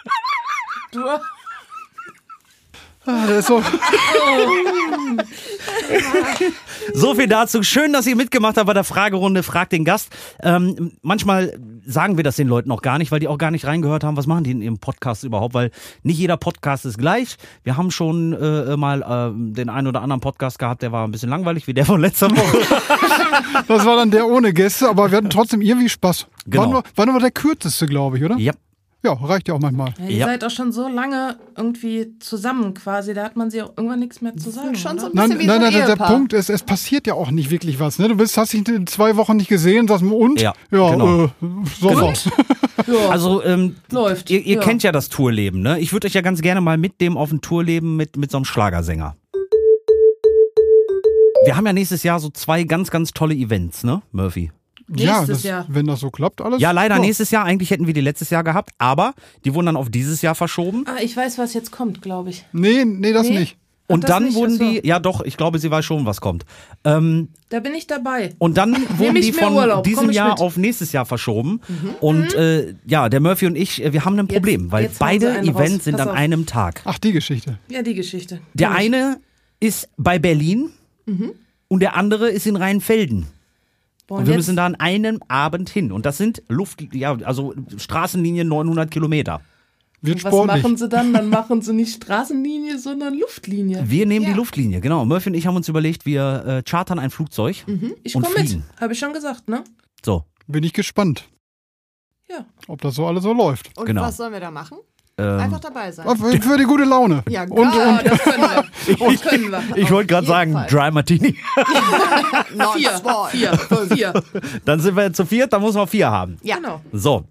[3.05, 3.61] Ah, so.
[6.93, 7.63] So viel dazu.
[7.63, 10.09] Schön, dass ihr mitgemacht habt bei der Fragerunde Frag den Gast.
[10.41, 13.65] Ähm, manchmal sagen wir das den Leuten auch gar nicht, weil die auch gar nicht
[13.65, 15.71] reingehört haben, was machen die in ihrem Podcast überhaupt, weil
[16.03, 17.37] nicht jeder Podcast ist gleich.
[17.63, 21.11] Wir haben schon äh, mal äh, den einen oder anderen Podcast gehabt, der war ein
[21.11, 22.59] bisschen langweilig, wie der von letzter Woche.
[23.67, 26.27] Das war dann der ohne Gäste, aber wir hatten trotzdem irgendwie Spaß.
[26.45, 26.63] Genau.
[26.63, 28.37] War, nur, war nur der kürzeste, glaube ich, oder?
[28.37, 28.53] ja.
[29.05, 29.93] Ja, reicht ja auch manchmal.
[29.99, 30.25] ja, ihr Ja.
[30.25, 33.13] seid auch schon so lange irgendwie zusammen quasi.
[33.13, 34.75] Da hat man sie auch irgendwann nichts mehr zu sagen.
[34.75, 36.07] schon so ein Nein, bisschen wie nein, so nein, ein der Ehepaar.
[36.11, 37.99] Punkt ist, es passiert ja auch nicht wirklich was.
[37.99, 38.07] Ne?
[38.07, 40.41] Du bist, hast dich in zwei Wochen nicht gesehen, sagst und?
[40.41, 41.25] Ja, ja genau.
[41.25, 41.29] äh,
[41.79, 42.07] so Genau.
[42.09, 42.29] was.
[42.87, 44.29] Ja, Also, ähm, läuft.
[44.29, 44.61] ihr, ihr ja.
[44.61, 45.79] kennt ja das Tourleben, ne?
[45.79, 48.45] Ich würde euch ja ganz gerne mal mitnehmen auf ein Tourleben mit, mit so einem
[48.45, 49.15] Schlagersänger.
[51.45, 54.51] Wir haben ja nächstes Jahr so zwei ganz, ganz tolle Events, ne, Murphy?
[54.95, 55.65] Ja, Nächstes das, Jahr.
[55.67, 56.61] wenn das so klappt, alles.
[56.61, 57.43] Ja, leider nächstes Jahr.
[57.45, 60.83] Eigentlich hätten wir die letztes Jahr gehabt, aber die wurden dann auf dieses Jahr verschoben.
[60.87, 62.45] Ah, ich weiß, was jetzt kommt, glaube ich.
[62.53, 63.39] Nee, nee, das Nee.
[63.39, 63.57] nicht.
[63.87, 64.33] Und das dann nicht?
[64.35, 64.63] wurden so.
[64.71, 66.43] die, ja doch, ich glaube, sie weiß schon, was kommt.
[66.83, 68.33] Ähm, Da bin ich dabei.
[68.39, 70.39] und dann wurden die mir von Urlaub, diesem Jahr mit.
[70.39, 70.43] Mhm.
[70.43, 71.61] auf nächstes Jahr verschoben.
[72.01, 75.19] Und äh, ja, der Murphy und ich, äh, wir haben ein Problem, weil jetzt hauen
[75.19, 75.47] sie beide raus.
[75.47, 76.81] Events sind an einem Tag.
[76.85, 77.59] Ach, die Geschichte.
[77.69, 78.39] Ja, die Geschichte.
[78.55, 79.19] Der eine
[79.59, 80.71] ist bei Berlin
[81.67, 83.27] und der andere ist in Rheinfelden.
[84.07, 85.91] Boah, Und, wir müssen da an einem Abend hin.
[85.91, 89.41] Und das sind Luft, ja, also Straßenlinie 900 Kilometer.
[90.01, 90.61] Wird was sportlich.
[90.63, 91.13] machen sie dann?
[91.13, 93.83] Dann machen sie nicht Straßenlinie, sondern Luftlinie.
[93.89, 94.31] Wir nehmen Ja.
[94.31, 95.03] die Luftlinie, genau.
[95.05, 97.65] Murphy und ich haben uns überlegt, wir äh, chartern ein Flugzeug
[98.03, 98.63] Ich und komme mit, fliegen.
[98.79, 99.63] habe ich schon gesagt, ne?
[100.03, 100.23] So.
[100.47, 101.27] Bin ich gespannt,
[102.29, 102.45] Ja.
[102.67, 103.75] ob das so alles so läuft.
[103.75, 104.01] Und Genau.
[104.03, 104.77] was sollen wir da machen?
[105.17, 106.05] Ähm, Einfach dabei sein.
[106.41, 107.23] Für die gute Laune.
[107.29, 107.99] Ja, und, geil.
[107.99, 108.65] und das können wir.
[109.15, 109.77] Das können wir.
[109.77, 110.67] ich wollte gerade sagen, Fall.
[110.67, 111.37] Dry Martini.
[112.55, 113.93] Neun, Vier, zwei, vier, fünf.
[113.93, 114.13] vier.
[114.65, 116.37] Dann sind wir zu viert, dann muss man vier haben.
[116.43, 116.57] Ja.
[116.57, 116.81] Genau.
[116.91, 117.23] So,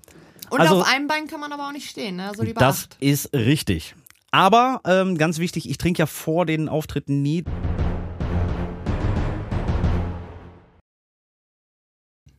[0.51, 2.29] Und Also- auf einem Bein kann man aber auch nicht stehen, ne?
[2.29, 2.97] Also lieber das acht.
[3.01, 3.95] ist richtig.
[4.31, 7.45] Aber ähm, ganz wichtig, ich trinke ja vor den Auftritten nie.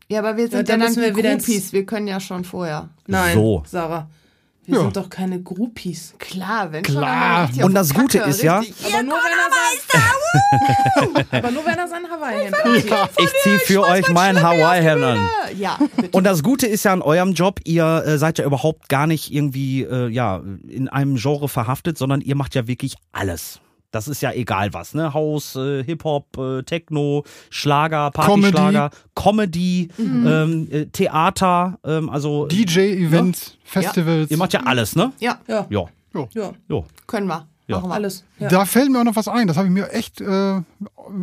[0.09, 1.71] Ja, aber wir sind Ja, ja, dann dann wir wieder ins- Groupies.
[1.73, 2.89] Wir können ja schon vorher.
[3.07, 3.63] Nein, So.
[3.67, 4.09] Sarah.
[4.67, 4.81] Wir Ja.
[4.81, 6.15] sind doch keine Groupies.
[6.17, 7.37] Klar, wenn Klar.
[7.37, 7.45] schon.
[7.47, 8.85] richtig Und das Kacke, Gute ist ja- richtig.
[8.93, 12.91] Aber nur, wenn er sein, aber nur wenn er sein Hawaii-Hemd anzieht.
[13.19, 15.29] Ich ziehe für euch mein Hawaii-Hemd an.
[15.57, 16.17] Ja, bitte.
[16.17, 19.31] Und das Gute ist ja an eurem Job, ihr äh, seid ja überhaupt gar nicht
[19.33, 23.59] irgendwie äh, ja in einem Genre verhaftet, sondern ihr macht ja wirklich alles.
[23.95, 25.13] Das ist ja egal was, ne?
[25.13, 34.29] Haus, äh, Hip-Hop, äh, Techno, Schlager, Partyschlager, Comedy, ähm, äh, Theater, ähm, also DJ-Events, Festivals.
[34.29, 35.13] ihr macht ja alles, ne?
[35.19, 35.87] ja, Ja, Ja,
[36.33, 36.83] ja, ja.
[37.07, 37.47] können wir.
[37.67, 37.77] Ja.
[37.77, 37.95] Machen wir.
[37.95, 38.25] alles.
[38.37, 38.49] Ja.
[38.49, 39.47] Da fällt mir auch noch was ein.
[39.47, 40.61] Das habe ich mir echt äh,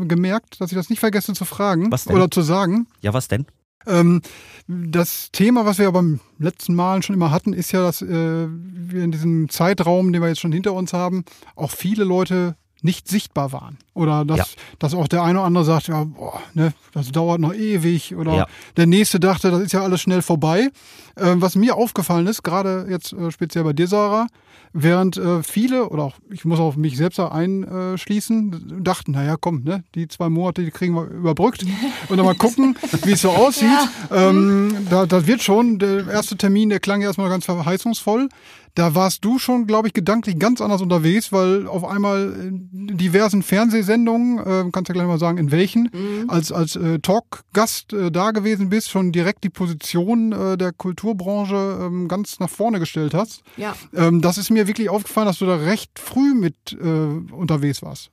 [0.06, 2.16] gemerkt, dass ich das nicht vergesse zu fragen Was denn?
[2.16, 2.86] oder zu sagen.
[3.00, 3.46] Ja, was denn?
[3.86, 4.22] Ähm,
[4.66, 8.06] das Thema, was wir ja beim letzten Mal schon immer hatten, ist ja, dass äh,
[8.48, 11.24] wir in diesem Zeitraum, den wir jetzt schon hinter uns haben,
[11.56, 13.78] auch viele Leute nicht sichtbar waren.
[13.94, 14.44] Oder dass, Ja.
[14.78, 18.14] dass auch der eine oder andere sagt, ja, boah, ne, das dauert noch ewig.
[18.16, 18.46] Oder Ja.
[18.76, 20.70] der nächste dachte, das ist ja alles schnell vorbei.
[21.18, 24.28] Ähm, was mir aufgefallen ist, gerade jetzt äh, speziell bei dir, Sarah,
[24.72, 29.84] während äh, viele, oder auch ich muss auf mich selbst einschließen, dachten, naja, komm, ne,
[29.94, 31.64] die zwei Monate, die kriegen wir überbrückt.
[32.08, 33.68] Und dann mal gucken, wie es so aussieht.
[34.10, 38.28] Ähm, da, das wird schon, der erste Termin, der klang ja erstmal ganz verheißungsvoll.
[38.74, 43.42] Da warst du schon, glaube ich, gedanklich ganz anders unterwegs, weil auf einmal in diversen
[43.82, 48.30] Fernsehsendungen, äh, kannst du gleich mal sagen, in welchen, als, als äh, Talkgast äh, da
[48.30, 53.42] gewesen bist, schon direkt die Position äh, der Kulturbranche ähm, ganz nach vorne gestellt hast.
[53.56, 53.74] Ja.
[53.94, 56.86] Ähm, das ist mir wirklich aufgefallen, dass du da recht früh mit äh,
[57.34, 58.10] unterwegs warst.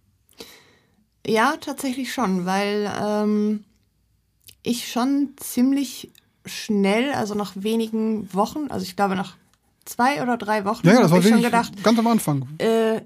[1.26, 3.64] Ja, tatsächlich schon, weil ähm,
[4.64, 6.12] ich schon ziemlich
[6.46, 9.36] schnell, also nach wenigen Wochen, also ich glaube nach
[9.86, 12.48] zwei oder drei Wochen, Ja, ja, das habe ich schon gedacht, ganz am Anfang.
[12.58, 13.02] äh,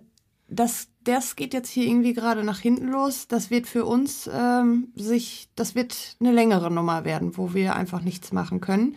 [0.47, 3.28] das, das geht jetzt hier irgendwie gerade nach hinten los.
[3.28, 8.02] Das wird für uns ähm, sich, das wird eine längere Nummer werden, wo wir einfach
[8.02, 8.96] nichts machen können.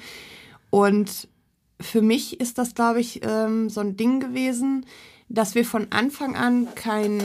[0.70, 1.28] Und
[1.80, 4.86] für mich ist das, glaube ich, ähm, so ein Ding gewesen,
[5.28, 7.22] dass wir von Anfang an kein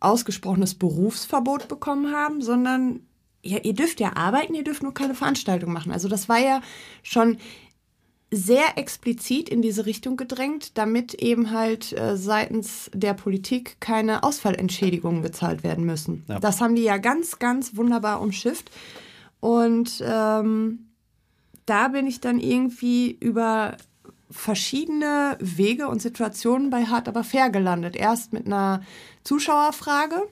[0.00, 3.00] ausgesprochenes Berufsverbot bekommen haben, sondern
[3.42, 5.92] ja, ihr dürft ja arbeiten, ihr dürft nur keine Veranstaltung machen.
[5.92, 6.60] Also das war ja
[7.02, 7.38] schon
[8.30, 15.22] sehr explizit in diese Richtung gedrängt, damit eben halt äh, seitens der Politik keine Ausfallentschädigungen
[15.22, 16.24] gezahlt werden müssen.
[16.28, 16.38] Ja.
[16.38, 18.70] Das haben die ja ganz, ganz wunderbar umschifft.
[19.40, 20.90] Und ähm,
[21.66, 23.76] da bin ich dann irgendwie über
[24.30, 27.96] verschiedene Wege und Situationen bei Hart aber fair gelandet.
[27.96, 28.82] Erst mit einer
[29.24, 30.22] Zuschauerfrage.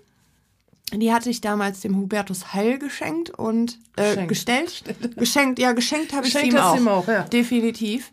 [0.92, 4.28] Die hatte ich damals dem Hubertus Heil geschenkt und äh, Geschenkt.
[4.28, 4.82] gestellt.
[5.16, 6.76] geschenkt, ja, geschenkt habe ich Geschenkt ihm auch.
[6.76, 7.22] ihm auch, ja.
[7.24, 8.10] Definitiv.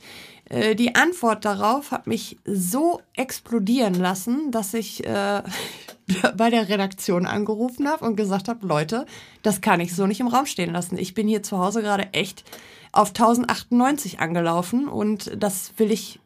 [0.50, 5.42] Äh, Die Antwort darauf hat mich so explodieren lassen, dass ich äh,
[6.38, 9.06] bei der Redaktion angerufen habe und gesagt habe, Leute,
[9.42, 10.98] das kann ich so nicht im Raum stehen lassen.
[10.98, 12.44] Ich bin hier zu Hause gerade echt
[12.92, 16.20] auf 1098 angelaufen und das will ich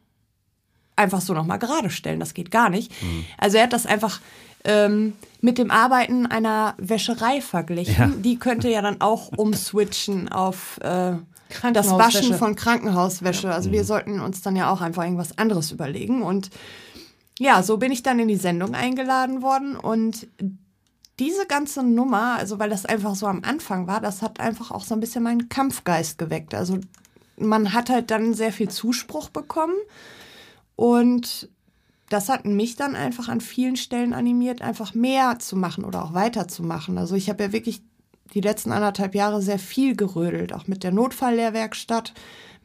[0.96, 2.20] einfach so nochmal gerade stellen.
[2.20, 2.92] Das geht gar nicht.
[3.38, 4.20] Also er hat das einfach
[4.64, 8.12] ähm, mit dem Arbeiten einer Wäscherei verglichen.
[8.12, 8.16] Ja.
[8.18, 11.14] Die könnte ja dann auch umswitchen auf äh,
[11.72, 11.90] das.
[11.90, 13.52] Waschen von Krankenhauswäsche.
[13.52, 16.22] Also wir sollten uns dann ja auch einfach irgendwas anderes überlegen.
[16.22, 16.50] Und
[17.38, 20.28] ja, so bin ich dann in die Sendung eingeladen worden und
[21.18, 24.84] diese ganze Nummer, also weil das einfach so am Anfang war, das hat einfach auch
[24.84, 26.54] so ein bisschen meinen Kampfgeist geweckt.
[26.54, 26.78] Also
[27.36, 29.74] man hat halt dann sehr viel Zuspruch bekommen
[30.76, 31.48] und
[32.10, 36.12] das hat mich dann einfach an vielen Stellen animiert, einfach mehr zu machen oder auch
[36.12, 36.98] weiterzumachen.
[36.98, 37.82] Also ich habe ja wirklich
[38.34, 42.12] die letzten anderthalb Jahre sehr viel gerödelt, auch mit der Notfalllehrwerkstatt,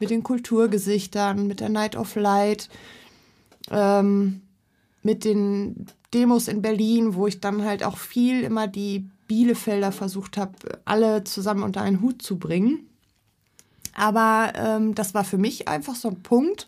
[0.00, 2.68] mit den Kulturgesichtern, mit der Night of Light,
[3.70, 4.42] ähm,
[5.02, 10.36] mit den Demos in Berlin, wo ich dann halt auch viel immer die Bielefelder versucht
[10.36, 12.88] habe, alle zusammen unter einen Hut zu bringen.
[13.94, 16.66] Aber ähm, das war für mich einfach so ein Punkt,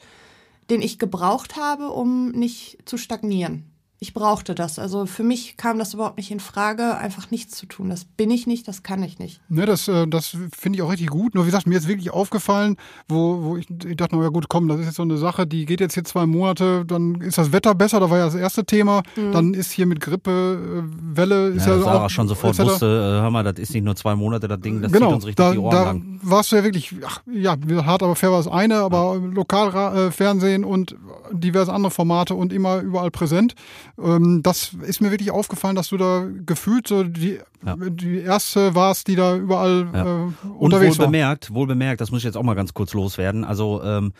[0.70, 3.67] den ich gebraucht habe, um nicht zu stagnieren.
[4.00, 4.78] Ich brauchte das.
[4.78, 7.90] Also für mich kam das überhaupt nicht in Frage, einfach nichts zu tun.
[7.90, 9.40] Das bin ich nicht, das kann ich nicht.
[9.48, 11.34] Ne, das äh, das finde ich auch richtig gut.
[11.34, 12.76] Nur wie gesagt, mir ist wirklich aufgefallen,
[13.08, 15.46] wo, wo ich, ich dachte, na ja gut, komm, das ist jetzt so eine Sache,
[15.46, 18.34] die geht jetzt hier zwei Monate, dann ist das Wetter besser, da war ja das
[18.36, 19.02] erste Thema.
[19.16, 22.58] Dann ist hier mit Grippe, äh, Welle, ist Ja, ja, dass auch, Sarah schon sofort
[22.58, 22.68] etc.
[22.70, 25.14] wusste, äh, hör mal, das ist nicht nur zwei Monate, das Ding, das genau, zieht
[25.16, 26.20] uns richtig da, die Ohren da lang.
[26.22, 30.10] warst du ja wirklich, ach, ja, hart aber fair war das eine, aber Lokalfernsehen äh,
[30.12, 30.96] Fernsehen und
[31.32, 33.54] diverse andere Formate und immer überall präsent.
[34.02, 37.76] Ähm, das ist mir wirklich aufgefallen, dass du da gefühlt so die, Ja.
[37.76, 40.02] die erste warst, die da überall Ja.
[40.04, 41.06] äh, Und wohl unterwegs war.
[41.06, 43.44] bemerkt, wohl bemerkt, das muss ich jetzt auch mal ganz kurz loswerden.
[43.44, 44.12] Also ähm,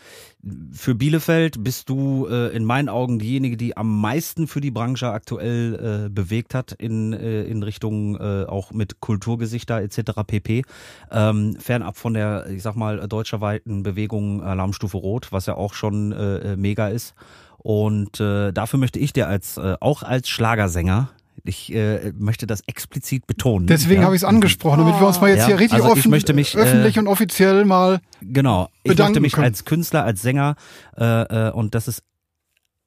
[0.73, 5.09] für Bielefeld bist du äh, in meinen Augen diejenige, die am meisten für die Branche
[5.11, 10.11] aktuell äh, bewegt hat in, äh, in Richtung äh, auch mit Kulturgesichter etc.
[10.27, 10.63] pp.
[11.11, 16.11] Ähm, fernab von der, ich sag mal, deutscherweiten Bewegung Alarmstufe Rot, was ja auch schon
[16.11, 17.13] äh, mega ist.
[17.59, 21.09] Und äh, dafür möchte ich dir als äh, auch als Schlagersänger
[21.45, 23.67] ich äh, möchte das explizit betonen.
[23.67, 24.05] Deswegen ja?
[24.05, 26.11] habe ich es angesprochen, damit wir uns mal jetzt Ja, hier richtig also ich offen,
[26.11, 28.69] möchte mich, äh, öffentlich und offiziell mal Genau.
[28.83, 29.45] Ich möchte mich können.
[29.45, 30.55] als Künstler, als Sänger
[30.97, 32.03] äh, äh, und das ist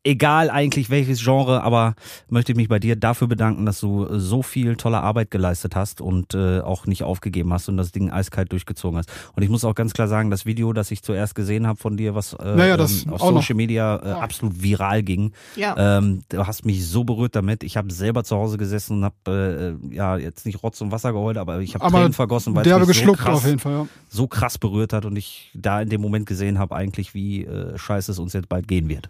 [0.05, 1.95] egal eigentlich welches Genre, aber
[2.29, 6.01] möchte ich mich bei dir dafür bedanken, dass du so viel tolle Arbeit geleistet hast
[6.01, 9.11] und äh, auch nicht aufgegeben hast und das Ding eiskalt durchgezogen hast.
[9.37, 11.97] Und ich muss auch ganz klar sagen, das Video, das ich zuerst gesehen habe von
[11.97, 13.43] dir, was äh, Naja, das ähm, auf auch noch.
[13.43, 15.99] Social Media äh, absolut viral ging, Ja.
[15.99, 17.63] ähm, du hast mich so berührt damit.
[17.63, 21.13] Ich habe selber zu Hause gesessen und habe äh, ja jetzt nicht Rotz und Wasser
[21.13, 23.59] geheult, aber ich habe Tränen vergossen, weil es derbe mich so geschluckt krass auf jeden
[23.61, 23.73] Fall.
[23.73, 23.87] Ja.
[24.09, 27.79] so krass berührt hat und ich da in dem Moment gesehen habe, eigentlich wie äh,
[27.79, 29.09] scheiße es uns jetzt bald gehen wird.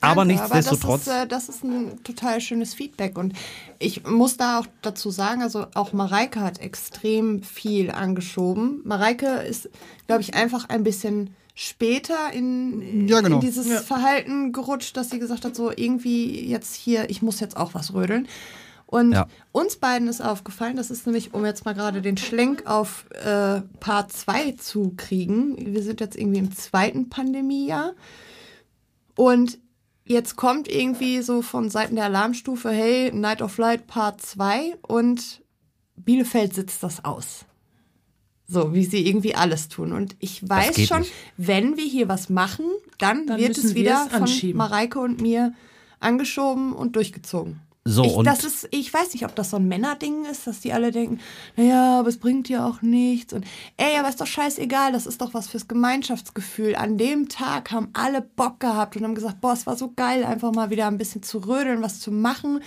[0.00, 3.18] Aber nichtsdestotrotz, das, ist, äh, das ist ein total schönes Feedback.
[3.18, 3.34] Und
[3.78, 8.80] ich muss da auch dazu sagen, also auch Mareike hat extrem viel angeschoben.
[8.84, 9.68] Mareike ist,
[10.06, 13.36] glaube ich, einfach ein bisschen später in, Ja, genau.
[13.36, 17.56] in dieses Verhalten gerutscht, dass sie gesagt hat, so irgendwie jetzt hier, ich muss jetzt
[17.56, 18.26] auch was rödeln.
[18.86, 19.28] Und Ja.
[19.52, 23.60] uns beiden ist aufgefallen, das ist nämlich, um jetzt mal gerade den Schlenk auf äh,
[23.78, 25.54] Part 2 zu kriegen.
[25.74, 27.92] Wir sind jetzt irgendwie im zweiten Pandemiejahr.
[29.14, 29.58] Und
[30.10, 35.40] jetzt kommt irgendwie so von Seiten der Alarmstufe, hey, Night of Light Part 2 und
[35.96, 37.44] Bielefeld sitzt das aus.
[38.48, 39.92] So, wie sie irgendwie alles tun.
[39.92, 41.12] Und ich weiß schon, nicht.
[41.36, 42.66] wenn wir hier was machen,
[42.98, 44.56] dann, Dann wird es wieder es von.
[44.56, 45.54] Mareike und mir
[46.00, 47.60] angeschoben und durchgezogen.
[47.84, 50.60] So ich, und das ist, ich weiß nicht, ob das so ein Männerding ist, dass
[50.60, 51.18] die alle denken,
[51.56, 53.32] naja, aber es bringt ja auch nichts.
[53.32, 53.46] Und
[53.78, 56.76] ey, aber ist doch scheißegal, das ist doch was fürs Gemeinschaftsgefühl.
[56.76, 60.24] An dem Tag haben alle Bock gehabt und haben gesagt, boah, es war so geil,
[60.24, 62.60] einfach mal wieder ein bisschen zu rödeln, was zu machen,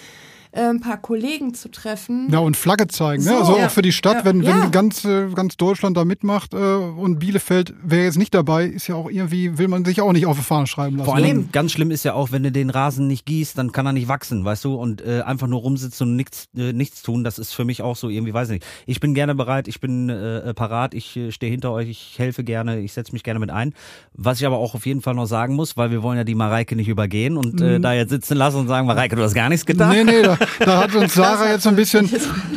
[0.53, 2.27] äh, ein paar Kollegen zu treffen.
[2.31, 3.21] Ja, und Flagge zeigen.
[3.21, 3.37] So, ne?
[3.39, 3.65] Also ja.
[3.65, 4.25] auch für die Stadt, Ja.
[4.25, 4.67] wenn, wenn Ja.
[4.69, 8.95] ganz, äh, ganz Deutschland da mitmacht äh, und Bielefeld wäre jetzt nicht dabei, ist ja
[8.95, 11.05] auch irgendwie, will man sich auch nicht auf die Fahne schreiben lassen.
[11.05, 11.45] vor allen ne?
[11.51, 14.07] Ganz schlimm ist ja auch, wenn du den Rasen nicht gießt, dann kann er nicht
[14.07, 14.75] wachsen, weißt du?
[14.75, 17.95] Und äh, einfach nur rumsitzen und nichts äh, nichts tun, das ist für mich auch
[17.95, 18.65] so irgendwie, weiß nicht.
[18.85, 22.43] Ich bin gerne bereit, ich bin äh, parat, ich äh, stehe hinter euch, ich helfe
[22.43, 23.73] gerne, ich setze mich gerne mit ein.
[24.13, 26.35] Was ich aber auch auf jeden Fall noch sagen muss, weil wir wollen ja die
[26.35, 29.49] Mareike nicht übergehen und äh, da jetzt sitzen lassen und sagen, Mareike, du hast gar
[29.49, 29.89] nichts getan.
[29.91, 32.09] Nee, nee, da, da hat uns Sarah jetzt so ein bisschen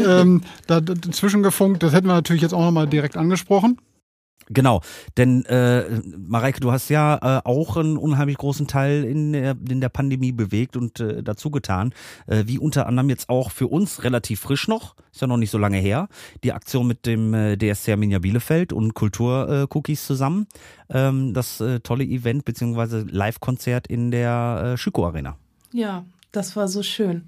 [0.05, 1.82] ähm, da, da, zwischengefunkt.
[1.82, 3.78] Das hätten wir natürlich jetzt auch nochmal direkt angesprochen.
[4.49, 4.80] Genau,
[5.16, 9.80] denn äh, Mareike, du hast ja äh, auch einen unheimlich großen Teil in der, in
[9.80, 11.93] der Pandemie bewegt und äh, dazu getan,
[12.28, 15.51] äh, wie unter anderem jetzt auch für uns relativ frisch noch, ist ja noch nicht
[15.51, 16.09] so lange her,
[16.45, 20.47] die Aktion mit dem äh, DSC Arminia Bielefeld und Kultur-Cookies zusammen,
[20.91, 25.37] ähm, das äh, tolle Event beziehungsweise Live-Konzert in der äh, Schüko Arena.
[25.72, 27.24] Ja, das war so schön.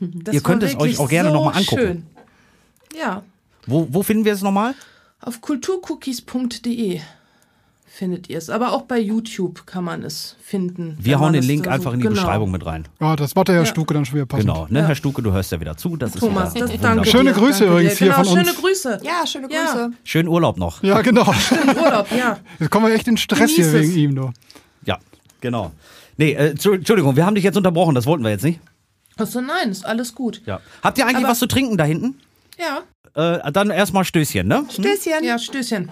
[0.00, 1.80] Das Ihr könnt war es euch auch gerne so noch mal angucken.
[1.82, 2.06] Schön.
[2.98, 3.22] Ja,
[3.66, 4.74] Wo, wo finden wir es nochmal?
[5.20, 7.00] auf kulturcookies.de
[7.86, 8.48] findet ihr es.
[8.48, 10.96] Aber auch bei YouTube kann man es finden.
[11.00, 12.14] Wir hauen den Link so- einfach in die genau.
[12.14, 12.86] Beschreibung mit rein.
[13.00, 13.66] Ja, das macht der Herr Ja.
[13.66, 14.46] Stuke dann schon wieder passend.
[14.48, 14.86] Genau, ne, Ja.
[14.86, 15.96] Herr Stuke, du hörst ja wieder zu.
[15.96, 17.04] Das Thomas, ist das danke wunderbar.
[17.06, 17.98] Schöne dir, Grüße danke übrigens dir.
[17.98, 18.46] hier genau, von uns.
[18.48, 19.00] schöne Grüße.
[19.02, 19.64] Ja, schöne Ja.
[19.64, 19.90] Grüße.
[20.04, 20.82] Schönen Urlaub noch.
[20.84, 21.26] Ja, genau.
[21.82, 22.38] Urlaub, ja.
[22.60, 23.72] Jetzt kommen wir echt in Stress Genieß hier es.
[23.88, 24.30] wegen ihm, du.
[24.84, 24.98] Ja,
[25.40, 25.72] genau.
[26.16, 28.60] Nee, äh, Entschu- Entschuldigung, wir haben dich jetzt unterbrochen, das wollten wir jetzt nicht.
[29.18, 30.42] Achso, nein, ist alles gut.
[30.46, 30.60] Ja.
[30.82, 32.20] Habt ihr eigentlich Aber- was zu trinken da hinten?
[32.58, 32.82] Ja.
[33.14, 34.64] Äh, dann erstmal Stößchen, ne?
[34.70, 35.24] Stößchen.
[35.24, 35.90] Ja, Stößchen.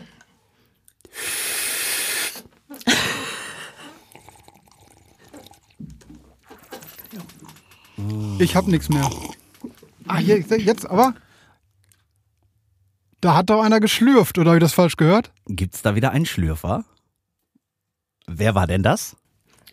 [8.39, 9.11] Ich hab nichts mehr.
[10.07, 11.15] Ah, hier, jetzt aber.
[13.21, 15.33] Da hat doch einer geschlürft, oder habe ich das falsch gehört?
[15.47, 16.85] Gibt's da wieder einen Schlürfer?
[18.27, 19.17] Wer war denn das?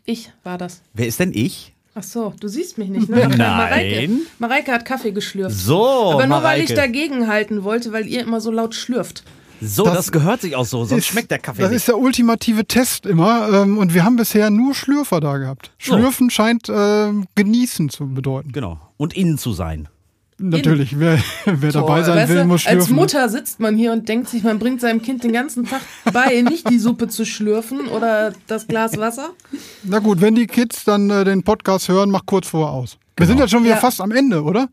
[0.05, 0.81] Ich war das.
[0.93, 1.72] Wer ist denn ich?
[1.95, 3.17] Ach so, du siehst mich nicht, ne?
[3.27, 3.37] Nein.
[3.37, 4.09] Mareike.
[4.39, 5.55] Mareike hat Kaffee geschlürft.
[5.55, 6.87] So, Aber nur weil ich Mareike.
[6.87, 9.23] dagegen halten wollte, weil ihr immer so laut schlürft.
[9.61, 11.77] So, das, gehört sich auch so, sonst schmeckt der Kaffee Das nicht.
[11.77, 13.47] ist der ultimative Test immer.
[13.61, 15.71] Ähm, und wir haben bisher nur Schlürfer da gehabt.
[15.79, 15.93] So.
[15.93, 18.51] Schlürfen scheint ähm, genießen zu bedeuten.
[18.51, 18.79] Genau.
[18.97, 19.87] Und innen zu sein.
[20.49, 22.95] Natürlich, wer, wer dabei sein will, du, muss Als schlürfen.
[22.95, 25.81] Mutter sitzt man hier und denkt sich, man bringt seinem Kind den ganzen Tag
[26.11, 29.29] bei, nicht die Suppe zu schlürfen oder das Glas Wasser.
[29.83, 32.97] Na gut, wenn die Kids dann äh, den Podcast hören, mach kurz vorher aus.
[33.15, 33.79] Wir sind jetzt schon wieder Ja.
[33.79, 34.67] fast am Ende, oder?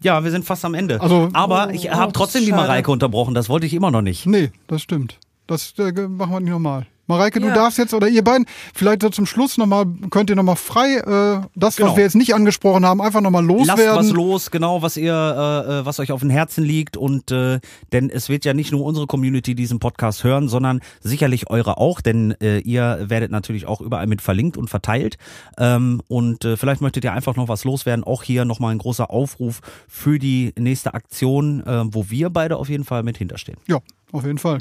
[0.00, 1.00] Ja, wir sind fast am Ende.
[1.00, 2.52] Also- Aber ich Oh, habe trotzdem die.
[2.52, 4.26] Mareike unterbrochen, das wollte ich immer noch nicht.
[4.26, 5.18] Nee, das stimmt.
[5.46, 6.86] Das äh, machen wir nicht nochmal.
[7.06, 7.54] Mareike, du Ja.
[7.54, 11.46] darfst jetzt, oder ihr beiden, vielleicht so zum Schluss nochmal, könnt ihr nochmal frei äh,
[11.54, 11.90] das, Genau.
[11.90, 14.10] was wir jetzt nicht angesprochen haben, einfach nochmal Lasst was loswerden.
[14.10, 17.60] los, genau, was ihr, äh, äh, was euch auf dem Herzen liegt und äh,
[17.92, 22.00] denn es wird ja nicht nur unsere Community diesen Podcast hören, sondern sicherlich eure auch,
[22.00, 25.16] denn äh, ihr werdet natürlich auch überall mit verlinkt und verteilt
[25.58, 28.04] ähm, und äh, vielleicht möchtet ihr einfach noch was loswerden.
[28.04, 32.68] Auch hier nochmal ein großer Aufruf für die nächste Aktion, äh, wo wir beide auf
[32.68, 33.58] jeden Fall mit hinterstehen.
[33.68, 33.78] Ja,
[34.12, 34.58] auf jeden Fall.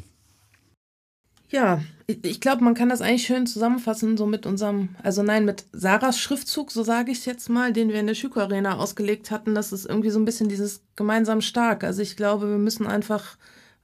[1.49, 5.65] Ja, ich, glaube, man kann das eigentlich schön zusammenfassen, so mit unserem, also nein, mit
[5.71, 9.31] Sarahs Schriftzug, so sage ich es jetzt mal, den wir in der Schüko Arena ausgelegt
[9.31, 9.55] hatten.
[9.55, 11.83] Das ist irgendwie so ein bisschen dieses gemeinsam stark.
[11.83, 13.37] Also ich glaube, wir müssen einfach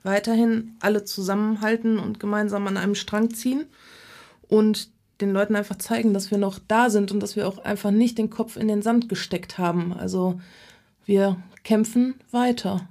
[0.04, 3.66] weiterhin alle zusammenhalten und gemeinsam an einem Strang ziehen
[4.48, 4.90] und
[5.22, 8.18] den Leuten einfach zeigen, dass wir noch da sind und dass wir auch einfach nicht
[8.18, 9.94] den Kopf in den Sand gesteckt haben.
[9.94, 10.40] Also
[11.06, 12.88] wir kämpfen weiter.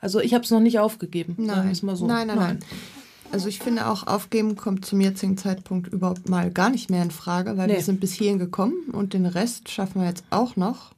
[0.00, 1.70] Also ich habe es noch nicht aufgegeben, sagen Nein.
[1.70, 2.06] es mal so.
[2.06, 2.58] nein, nein, nein.
[3.32, 7.10] Also ich finde auch, aufgeben kommt zum jetzigen Zeitpunkt überhaupt mal gar nicht mehr in
[7.10, 7.74] Frage, weil Nee.
[7.74, 10.92] wir sind bis hierhin gekommen und den Rest schaffen wir jetzt auch noch.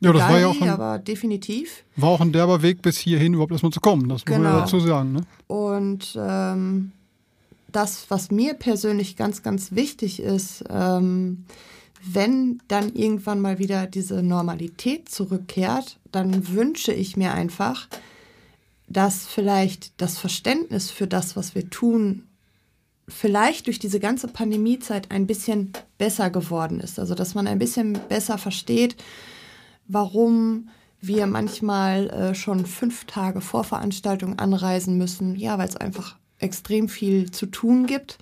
[0.00, 1.84] Ja, das war Egal ja auch ein, aber definitiv.
[1.96, 4.08] war auch ein derber Weg bis hierhin überhaupt erstmal zu kommen.
[4.08, 4.60] Das muss man Genau.
[4.60, 5.12] dazu sagen.
[5.12, 5.20] Ne?
[5.46, 6.92] Und ähm,
[7.72, 11.44] das, was mir persönlich ganz, ganz wichtig ist, ähm,
[12.06, 17.88] wenn dann irgendwann mal wieder diese Normalität zurückkehrt, dann wünsche ich mir einfach,
[18.86, 22.26] dass vielleicht das Verständnis für das, was wir tun,
[23.08, 26.98] vielleicht durch diese ganze Pandemiezeit ein bisschen besser geworden ist.
[26.98, 28.96] Also dass man ein bisschen besser versteht,
[29.86, 30.68] warum
[31.00, 35.36] wir manchmal äh, schon fünf Tage vor Veranstaltung anreisen müssen.
[35.36, 38.18] Ja, weil es einfach extrem viel zu tun gibt.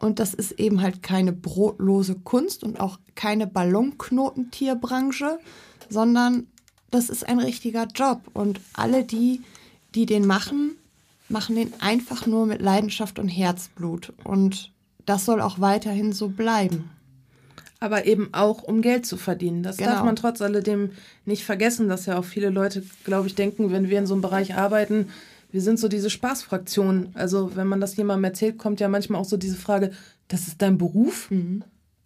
[0.00, 5.38] Und das ist eben halt keine brotlose Kunst und auch keine Ballonknotentierbranche,
[5.88, 6.46] sondern
[6.90, 8.22] das ist ein richtiger Job.
[8.32, 9.42] Und alle die,
[9.94, 10.72] die den machen,
[11.28, 14.12] machen den einfach nur mit Leidenschaft und Herzblut.
[14.24, 14.72] Und
[15.06, 16.90] das soll auch weiterhin so bleiben.
[17.82, 19.62] aber eben auch um Geld zu verdienen.
[19.62, 20.04] Das darf Genau.
[20.04, 20.90] man trotz alledem
[21.24, 24.20] nicht vergessen, dass ja auch viele Leute, glaube ich, denken, wenn wir in so einem
[24.20, 25.08] Bereich arbeiten,
[25.50, 27.08] wir sind so diese Spaßfraktion.
[27.14, 29.92] Also wenn man das jemandem erzählt, kommt ja manchmal auch so diese Frage,
[30.28, 31.30] das ist dein Beruf?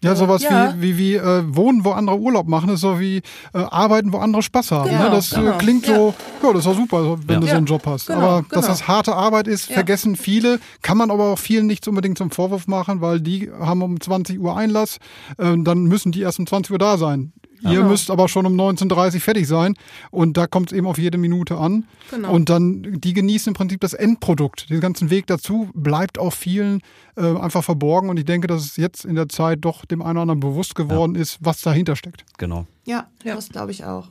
[0.05, 0.75] Ja, sowas Ja.
[0.79, 3.19] wie, wie, wie äh, Wohnen, wo andere Urlaub machen, ist so wie
[3.53, 4.91] äh, Arbeiten, wo andere Spaß haben.
[4.91, 5.11] Genau, ne?
[5.11, 5.53] Das genau.
[5.53, 7.41] äh, klingt so, ja, das ist doch super, wenn Ja.
[7.41, 8.07] du so einen Job hast.
[8.07, 8.67] genau, aber dass genau.
[8.69, 12.67] das harte Arbeit ist, vergessen viele, kann man aber auch vielen nicht unbedingt zum Vorwurf
[12.67, 14.99] machen, weil die haben um 20 Uhr Einlass,
[15.39, 17.33] äh, dann müssen die erst um 20 Uhr da sein.
[17.65, 17.89] Ihr Genau.
[17.89, 19.75] müsst aber schon um 19.30 Uhr fertig sein
[20.11, 21.87] und da kommt es eben auf jede Minute an.
[22.11, 22.31] Genau.
[22.33, 24.69] Und dann, die genießen im Prinzip das Endprodukt.
[24.71, 26.81] Den ganzen Weg dazu bleibt auch vielen
[27.17, 30.13] äh, einfach verborgen und ich denke, dass es jetzt in der Zeit doch dem einen
[30.19, 32.25] oder anderen bewusst geworden ist, was dahinter steckt.
[32.39, 32.67] Genau.
[32.85, 33.35] Ja, Ja.
[33.35, 34.09] das glaube ich auch.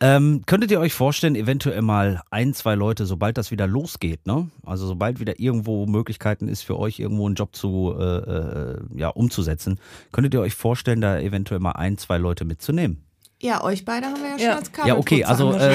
[0.00, 4.48] Ähm, könntet ihr euch vorstellen, eventuell mal ein, zwei Leute, sobald das wieder losgeht, ne?
[4.64, 9.08] Also sobald wieder irgendwo Möglichkeiten ist für euch, irgendwo einen Job zu äh, äh, ja,
[9.08, 9.80] umzusetzen,
[10.12, 13.07] könntet ihr euch vorstellen, da eventuell mal ein, zwei Leute mitzunehmen?
[13.40, 14.50] Ja, euch beide haben wir ja, Ja.
[14.50, 15.70] schon als Kabel Ja, okay, also äh,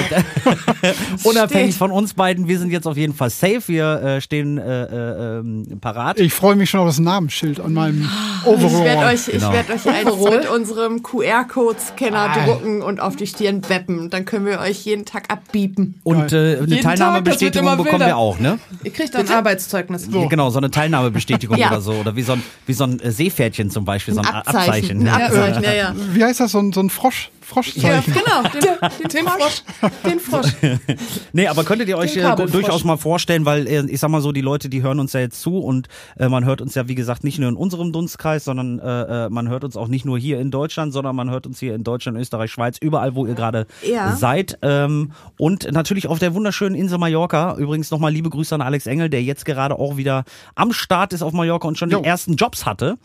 [1.24, 4.82] unabhängig von uns beiden, wir sind jetzt auf jeden Fall safe, wir äh, stehen äh,
[4.84, 6.20] äh, ähm, parat.
[6.20, 8.02] Ich freue mich schon auf das Namensschild an meinem
[8.44, 9.14] Ich werde Overall.
[9.14, 9.48] euch, Genau.
[9.48, 12.44] ich werd euch eins mit unserem QR-Code-Scanner Ah.
[12.46, 13.98] drucken und auf die Stirn weppen.
[13.98, 15.98] Und dann können wir euch jeden Tag abbiepen.
[16.02, 18.58] Und äh, eine Teilnahmebestätigung bekommen wir auch, ne?
[18.82, 20.06] Ihr kriegt ein Arbeitszeugnis.
[20.10, 21.68] Ja, genau, so eine Teilnahmebestätigung Ja.
[21.68, 21.92] oder so.
[21.92, 24.58] Oder wie so ein, wie so ein äh, Seepferdchen zum Beispiel, so ein Ein Abzeichen.
[24.58, 24.98] Abzeichen.
[25.04, 25.14] ne?
[25.14, 25.94] Ein Abzeichen, ja, ja.
[26.12, 28.14] Wie heißt das, so ein, so ein Frosch, Froschzeichen?
[28.24, 29.62] Genau, Den, den Frosch.
[30.04, 30.52] Den Frosch.
[31.32, 34.20] Nee, aber könntet ihr euch Den äh, durchaus mal vorstellen, weil äh, ich sag mal
[34.20, 35.88] so, die Leute, die hören uns ja jetzt zu und
[36.18, 39.28] äh, man hört uns ja, wie gesagt, nicht nur in unserem Dunstkreis, sondern äh, äh,
[39.30, 41.84] man hört uns auch nicht nur hier in Deutschland, sondern man hört uns hier in
[41.84, 44.16] Deutschland, Österreich, Schweiz, überall, wo ihr gerade Ja.
[44.16, 44.58] seid.
[44.62, 47.56] Ähm, und natürlich auf der wunderschönen Insel Mallorca.
[47.56, 50.24] Übrigens nochmal liebe Grüße an Alex Engel, der jetzt gerade auch wieder
[50.54, 51.98] am Start ist auf Mallorca und schon Jo.
[51.98, 52.96] den ersten Jobs hatte.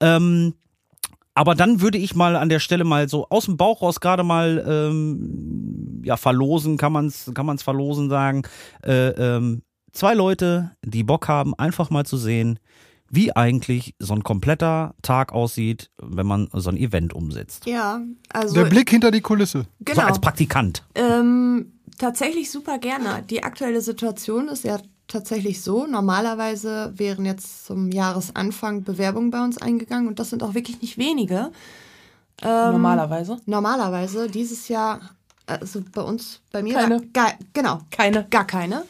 [0.00, 0.54] Ähm,
[1.36, 4.24] aber dann würde ich mal an der Stelle mal so aus dem Bauch raus gerade
[4.24, 8.42] mal ähm, ja verlosen, kann man's kann man's verlosen sagen.
[8.82, 9.62] Äh, ähm,
[9.92, 12.58] zwei Leute, die Bock haben, einfach mal zu sehen,
[13.10, 17.66] wie eigentlich so ein kompletter Tag aussieht, wenn man so ein Event umsetzt.
[17.66, 18.00] Ja,
[18.32, 19.66] also Der Blick hinter die Kulisse.
[19.80, 20.00] genau.
[20.00, 20.84] So als Praktikant.
[20.94, 23.22] Ähm, tatsächlich super gerne.
[23.28, 24.78] Die aktuelle Situation ist ja
[25.08, 25.86] tatsächlich so.
[25.86, 30.98] Normalerweise wären jetzt zum Jahresanfang Bewerbungen bei uns eingegangen und das sind auch wirklich nicht
[30.98, 31.50] wenige.
[32.42, 33.38] Ähm, Normalerweise.
[33.46, 35.00] Normalerweise dieses Jahr,
[35.46, 37.00] also bei uns, bei mir, Keine.
[37.12, 38.26] Gar, genau, Keine.
[38.30, 38.84] gar keine.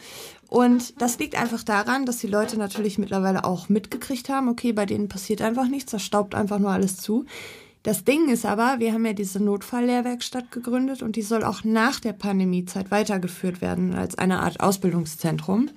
[0.48, 4.86] Und das liegt einfach daran, dass die Leute natürlich mittlerweile auch mitgekriegt haben, okay, bei
[4.86, 7.26] denen passiert einfach nichts, da staubt einfach nur alles zu.
[7.82, 12.00] Das Ding ist aber, wir haben ja diese Notfalllehrwerkstatt gegründet und die soll auch nach
[12.00, 15.70] der Pandemiezeit weitergeführt werden als eine Art Ausbildungszentrum.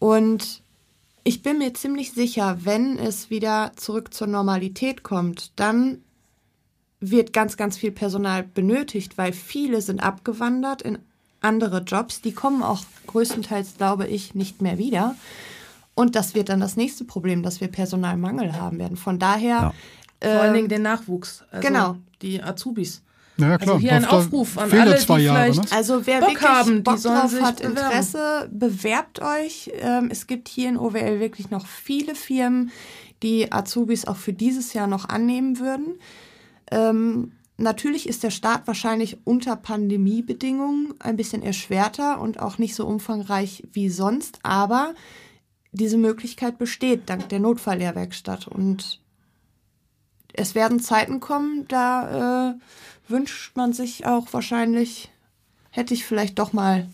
[0.00, 0.62] Und
[1.22, 6.02] ich bin mir ziemlich sicher, wenn es wieder zurück zur Normalität kommt, dann
[6.98, 10.98] wird ganz, ganz viel Personal benötigt, weil viele sind abgewandert in
[11.40, 12.20] andere Jobs.
[12.22, 15.14] Die kommen auch größtenteils, glaube ich, nicht mehr wieder.
[15.94, 18.96] Und das wird dann das nächste Problem, dass wir Personalmangel haben werden.
[18.96, 19.74] Von daher,
[20.20, 21.44] Vor allen Dingen den Nachwuchs.
[21.50, 21.96] Also genau.
[22.22, 23.02] Die Azubis.
[23.40, 23.74] Ja, klar.
[23.76, 25.76] Also hier ein Aufruf an alle, zwei die Jahre, vielleicht- ne?
[25.76, 27.76] Also wer Bock wirklich haben, die Bock sollen drauf sich hat, bewerben.
[27.78, 29.70] Interesse, bewerbt euch.
[29.80, 32.70] Ähm, es gibt hier in OWL wirklich noch viele Firmen,
[33.22, 35.98] die Azubis auch für dieses Jahr noch annehmen würden.
[36.70, 42.86] Ähm, natürlich ist der Start wahrscheinlich unter Pandemiebedingungen ein bisschen erschwerter und auch nicht so
[42.86, 44.94] umfangreich wie sonst, aber
[45.72, 49.00] diese Möglichkeit besteht dank der Notfalllehrwerkstatt und
[50.32, 52.54] es werden Zeiten kommen, da äh,
[53.10, 55.10] wünscht man sich auch wahrscheinlich,
[55.70, 56.88] hätte ich vielleicht doch mal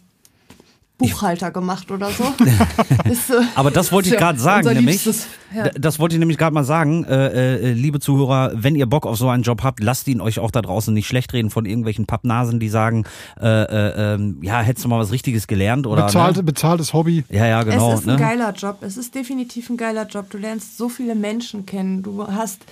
[0.99, 2.25] Buchhalter gemacht oder so.
[3.11, 5.05] Ist, äh, Aber das wollte ich gerade sagen, nämlich.
[5.05, 5.69] Liebstes, ja.
[5.71, 9.19] Das wollte ich nämlich gerade mal sagen, äh, äh, liebe Zuhörer, wenn ihr Bock auf
[9.19, 12.07] so einen Job habt, lasst ihn euch auch da draußen nicht schlecht reden von irgendwelchen
[12.07, 13.05] Pappnasen, die sagen,
[13.39, 16.45] äh, äh, ähm, ja, hättest du mal was Richtiges gelernt oder Bezahlte, ne?
[16.45, 17.25] bezahltes Hobby.
[17.29, 17.93] Ja, ja, genau.
[17.93, 18.21] es ist ein ne?
[18.21, 18.79] geiler Job.
[18.81, 20.31] Es ist definitiv ein geiler Job.
[20.31, 22.03] Du lernst so viele Menschen kennen.
[22.03, 22.63] Du hast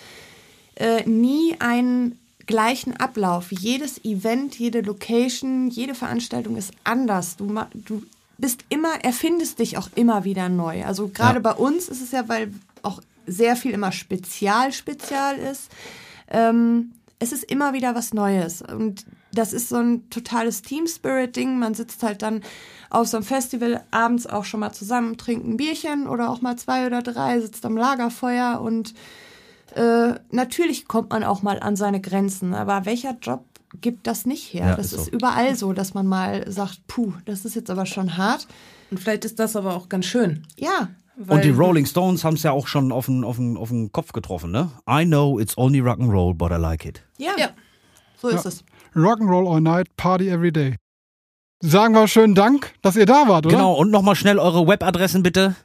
[0.76, 3.50] äh, nie einen gleichen Ablauf.
[3.52, 7.36] Jedes Event, jede Location, jede Veranstaltung ist anders.
[7.36, 8.02] Du, du
[8.38, 10.84] bist immer, erfindest dich auch immer wieder neu.
[10.84, 11.40] Also gerade Ja.
[11.40, 15.70] bei uns ist es ja, weil auch sehr viel immer spezial, spezial ist.
[16.28, 18.60] Ähm, es ist immer wieder was Neues.
[18.60, 21.58] Und das ist so ein totales Team-Spirit-Ding.
[21.58, 22.42] Man sitzt halt dann
[22.90, 26.56] auf so einem Festival abends auch schon mal zusammen, trinkt ein Bierchen oder auch mal
[26.56, 28.94] zwei oder drei, sitzt am Lagerfeuer und
[29.74, 32.54] äh, natürlich kommt man auch mal an seine Grenzen.
[32.54, 33.44] Aber welcher Job
[33.80, 34.68] gibt das nicht her?
[34.68, 37.86] Ja, das ist ist überall so, dass man mal sagt, puh, das ist jetzt aber
[37.86, 38.46] schon hart.
[38.90, 40.46] Und vielleicht ist das aber auch ganz schön.
[40.56, 43.56] Ja, Weil Und die Rolling Stones haben es ja auch schon auf den, auf, den,
[43.56, 44.70] auf den Kopf getroffen, ne?
[44.88, 47.02] I know it's only rock'n'roll, but I like it.
[47.18, 47.48] ja, Ja.
[48.20, 48.64] so ist es.
[48.94, 50.76] Rock'n'Roll all night, Party every day.
[51.60, 53.56] Sagen wir schönen Dank, dass ihr da wart, oder?
[53.56, 55.56] Genau, und nochmal schnell eure Webadressen bitte.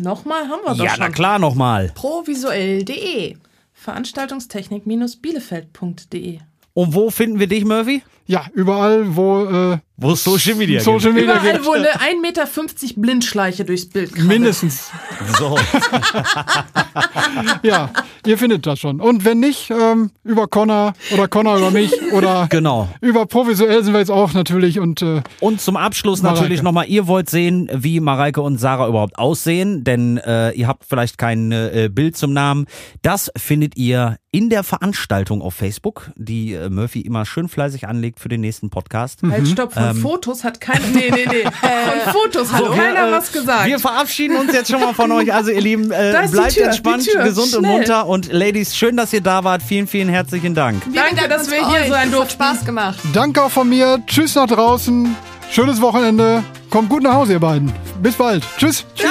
[0.00, 1.00] Nochmal haben wir doch Ja, schon.
[1.00, 1.92] na klar, nochmal.
[1.94, 3.36] Provisuell.de
[3.72, 6.38] Veranstaltungstechnik-bielefeld.de
[6.74, 8.02] Und wo finden wir dich, Murphy?
[8.26, 11.66] Ja, überall, wo äh, Wo es Social Media Social Media Überall, gibt.
[11.66, 12.46] wo eine 1,50 Meter
[13.00, 14.28] Blindschleiche durchs Bild krabbelt.
[14.28, 14.90] Mindestens.
[15.38, 15.58] So.
[17.62, 17.90] Ja,
[18.26, 19.00] ihr findet das schon.
[19.00, 22.88] Und wenn nicht, ähm, über Connor oder Connor über mich oder Genau.
[23.00, 26.40] über Provisuell sind wir jetzt auch natürlich und äh, Und zum Abschluss Mareike.
[26.40, 30.84] natürlich nochmal, ihr wollt sehen, wie Mareike und Sarah überhaupt aussehen, denn äh, ihr habt
[30.88, 32.66] vielleicht kein äh, Bild zum Namen.
[33.02, 38.20] Das findet ihr in der Veranstaltung auf Facebook, die äh, Murphy immer schön fleißig anlegt
[38.20, 39.20] für den nächsten Podcast.
[39.22, 40.86] Halt, stopp, von Fotos hat keiner.
[40.92, 41.42] Nee, nee, nee.
[42.02, 43.66] Von Fotos hat So, keiner wir, äh, was gesagt.
[43.66, 45.32] Wir verabschieden uns jetzt schon mal von euch.
[45.32, 47.72] Also ihr Lieben, äh, bleibt Tür, entspannt, gesund und Schnell.
[47.78, 48.06] munter.
[48.06, 49.62] Und Ladies, schön, dass ihr da wart.
[49.62, 50.82] Vielen, vielen herzlichen Dank.
[50.94, 51.88] Danke, bedanken dass wir hier euch.
[51.88, 52.28] sein durften.
[52.44, 52.98] Hat Spaß gemacht.
[53.12, 54.02] danke auch von mir.
[54.06, 55.14] Tschüss nach draußen.
[55.50, 56.42] Schönes Wochenende.
[56.70, 57.72] Kommt gut nach Hause, ihr beiden.
[58.02, 58.42] Bis bald.
[58.58, 58.84] Tschüss.
[58.94, 59.08] Tschüss.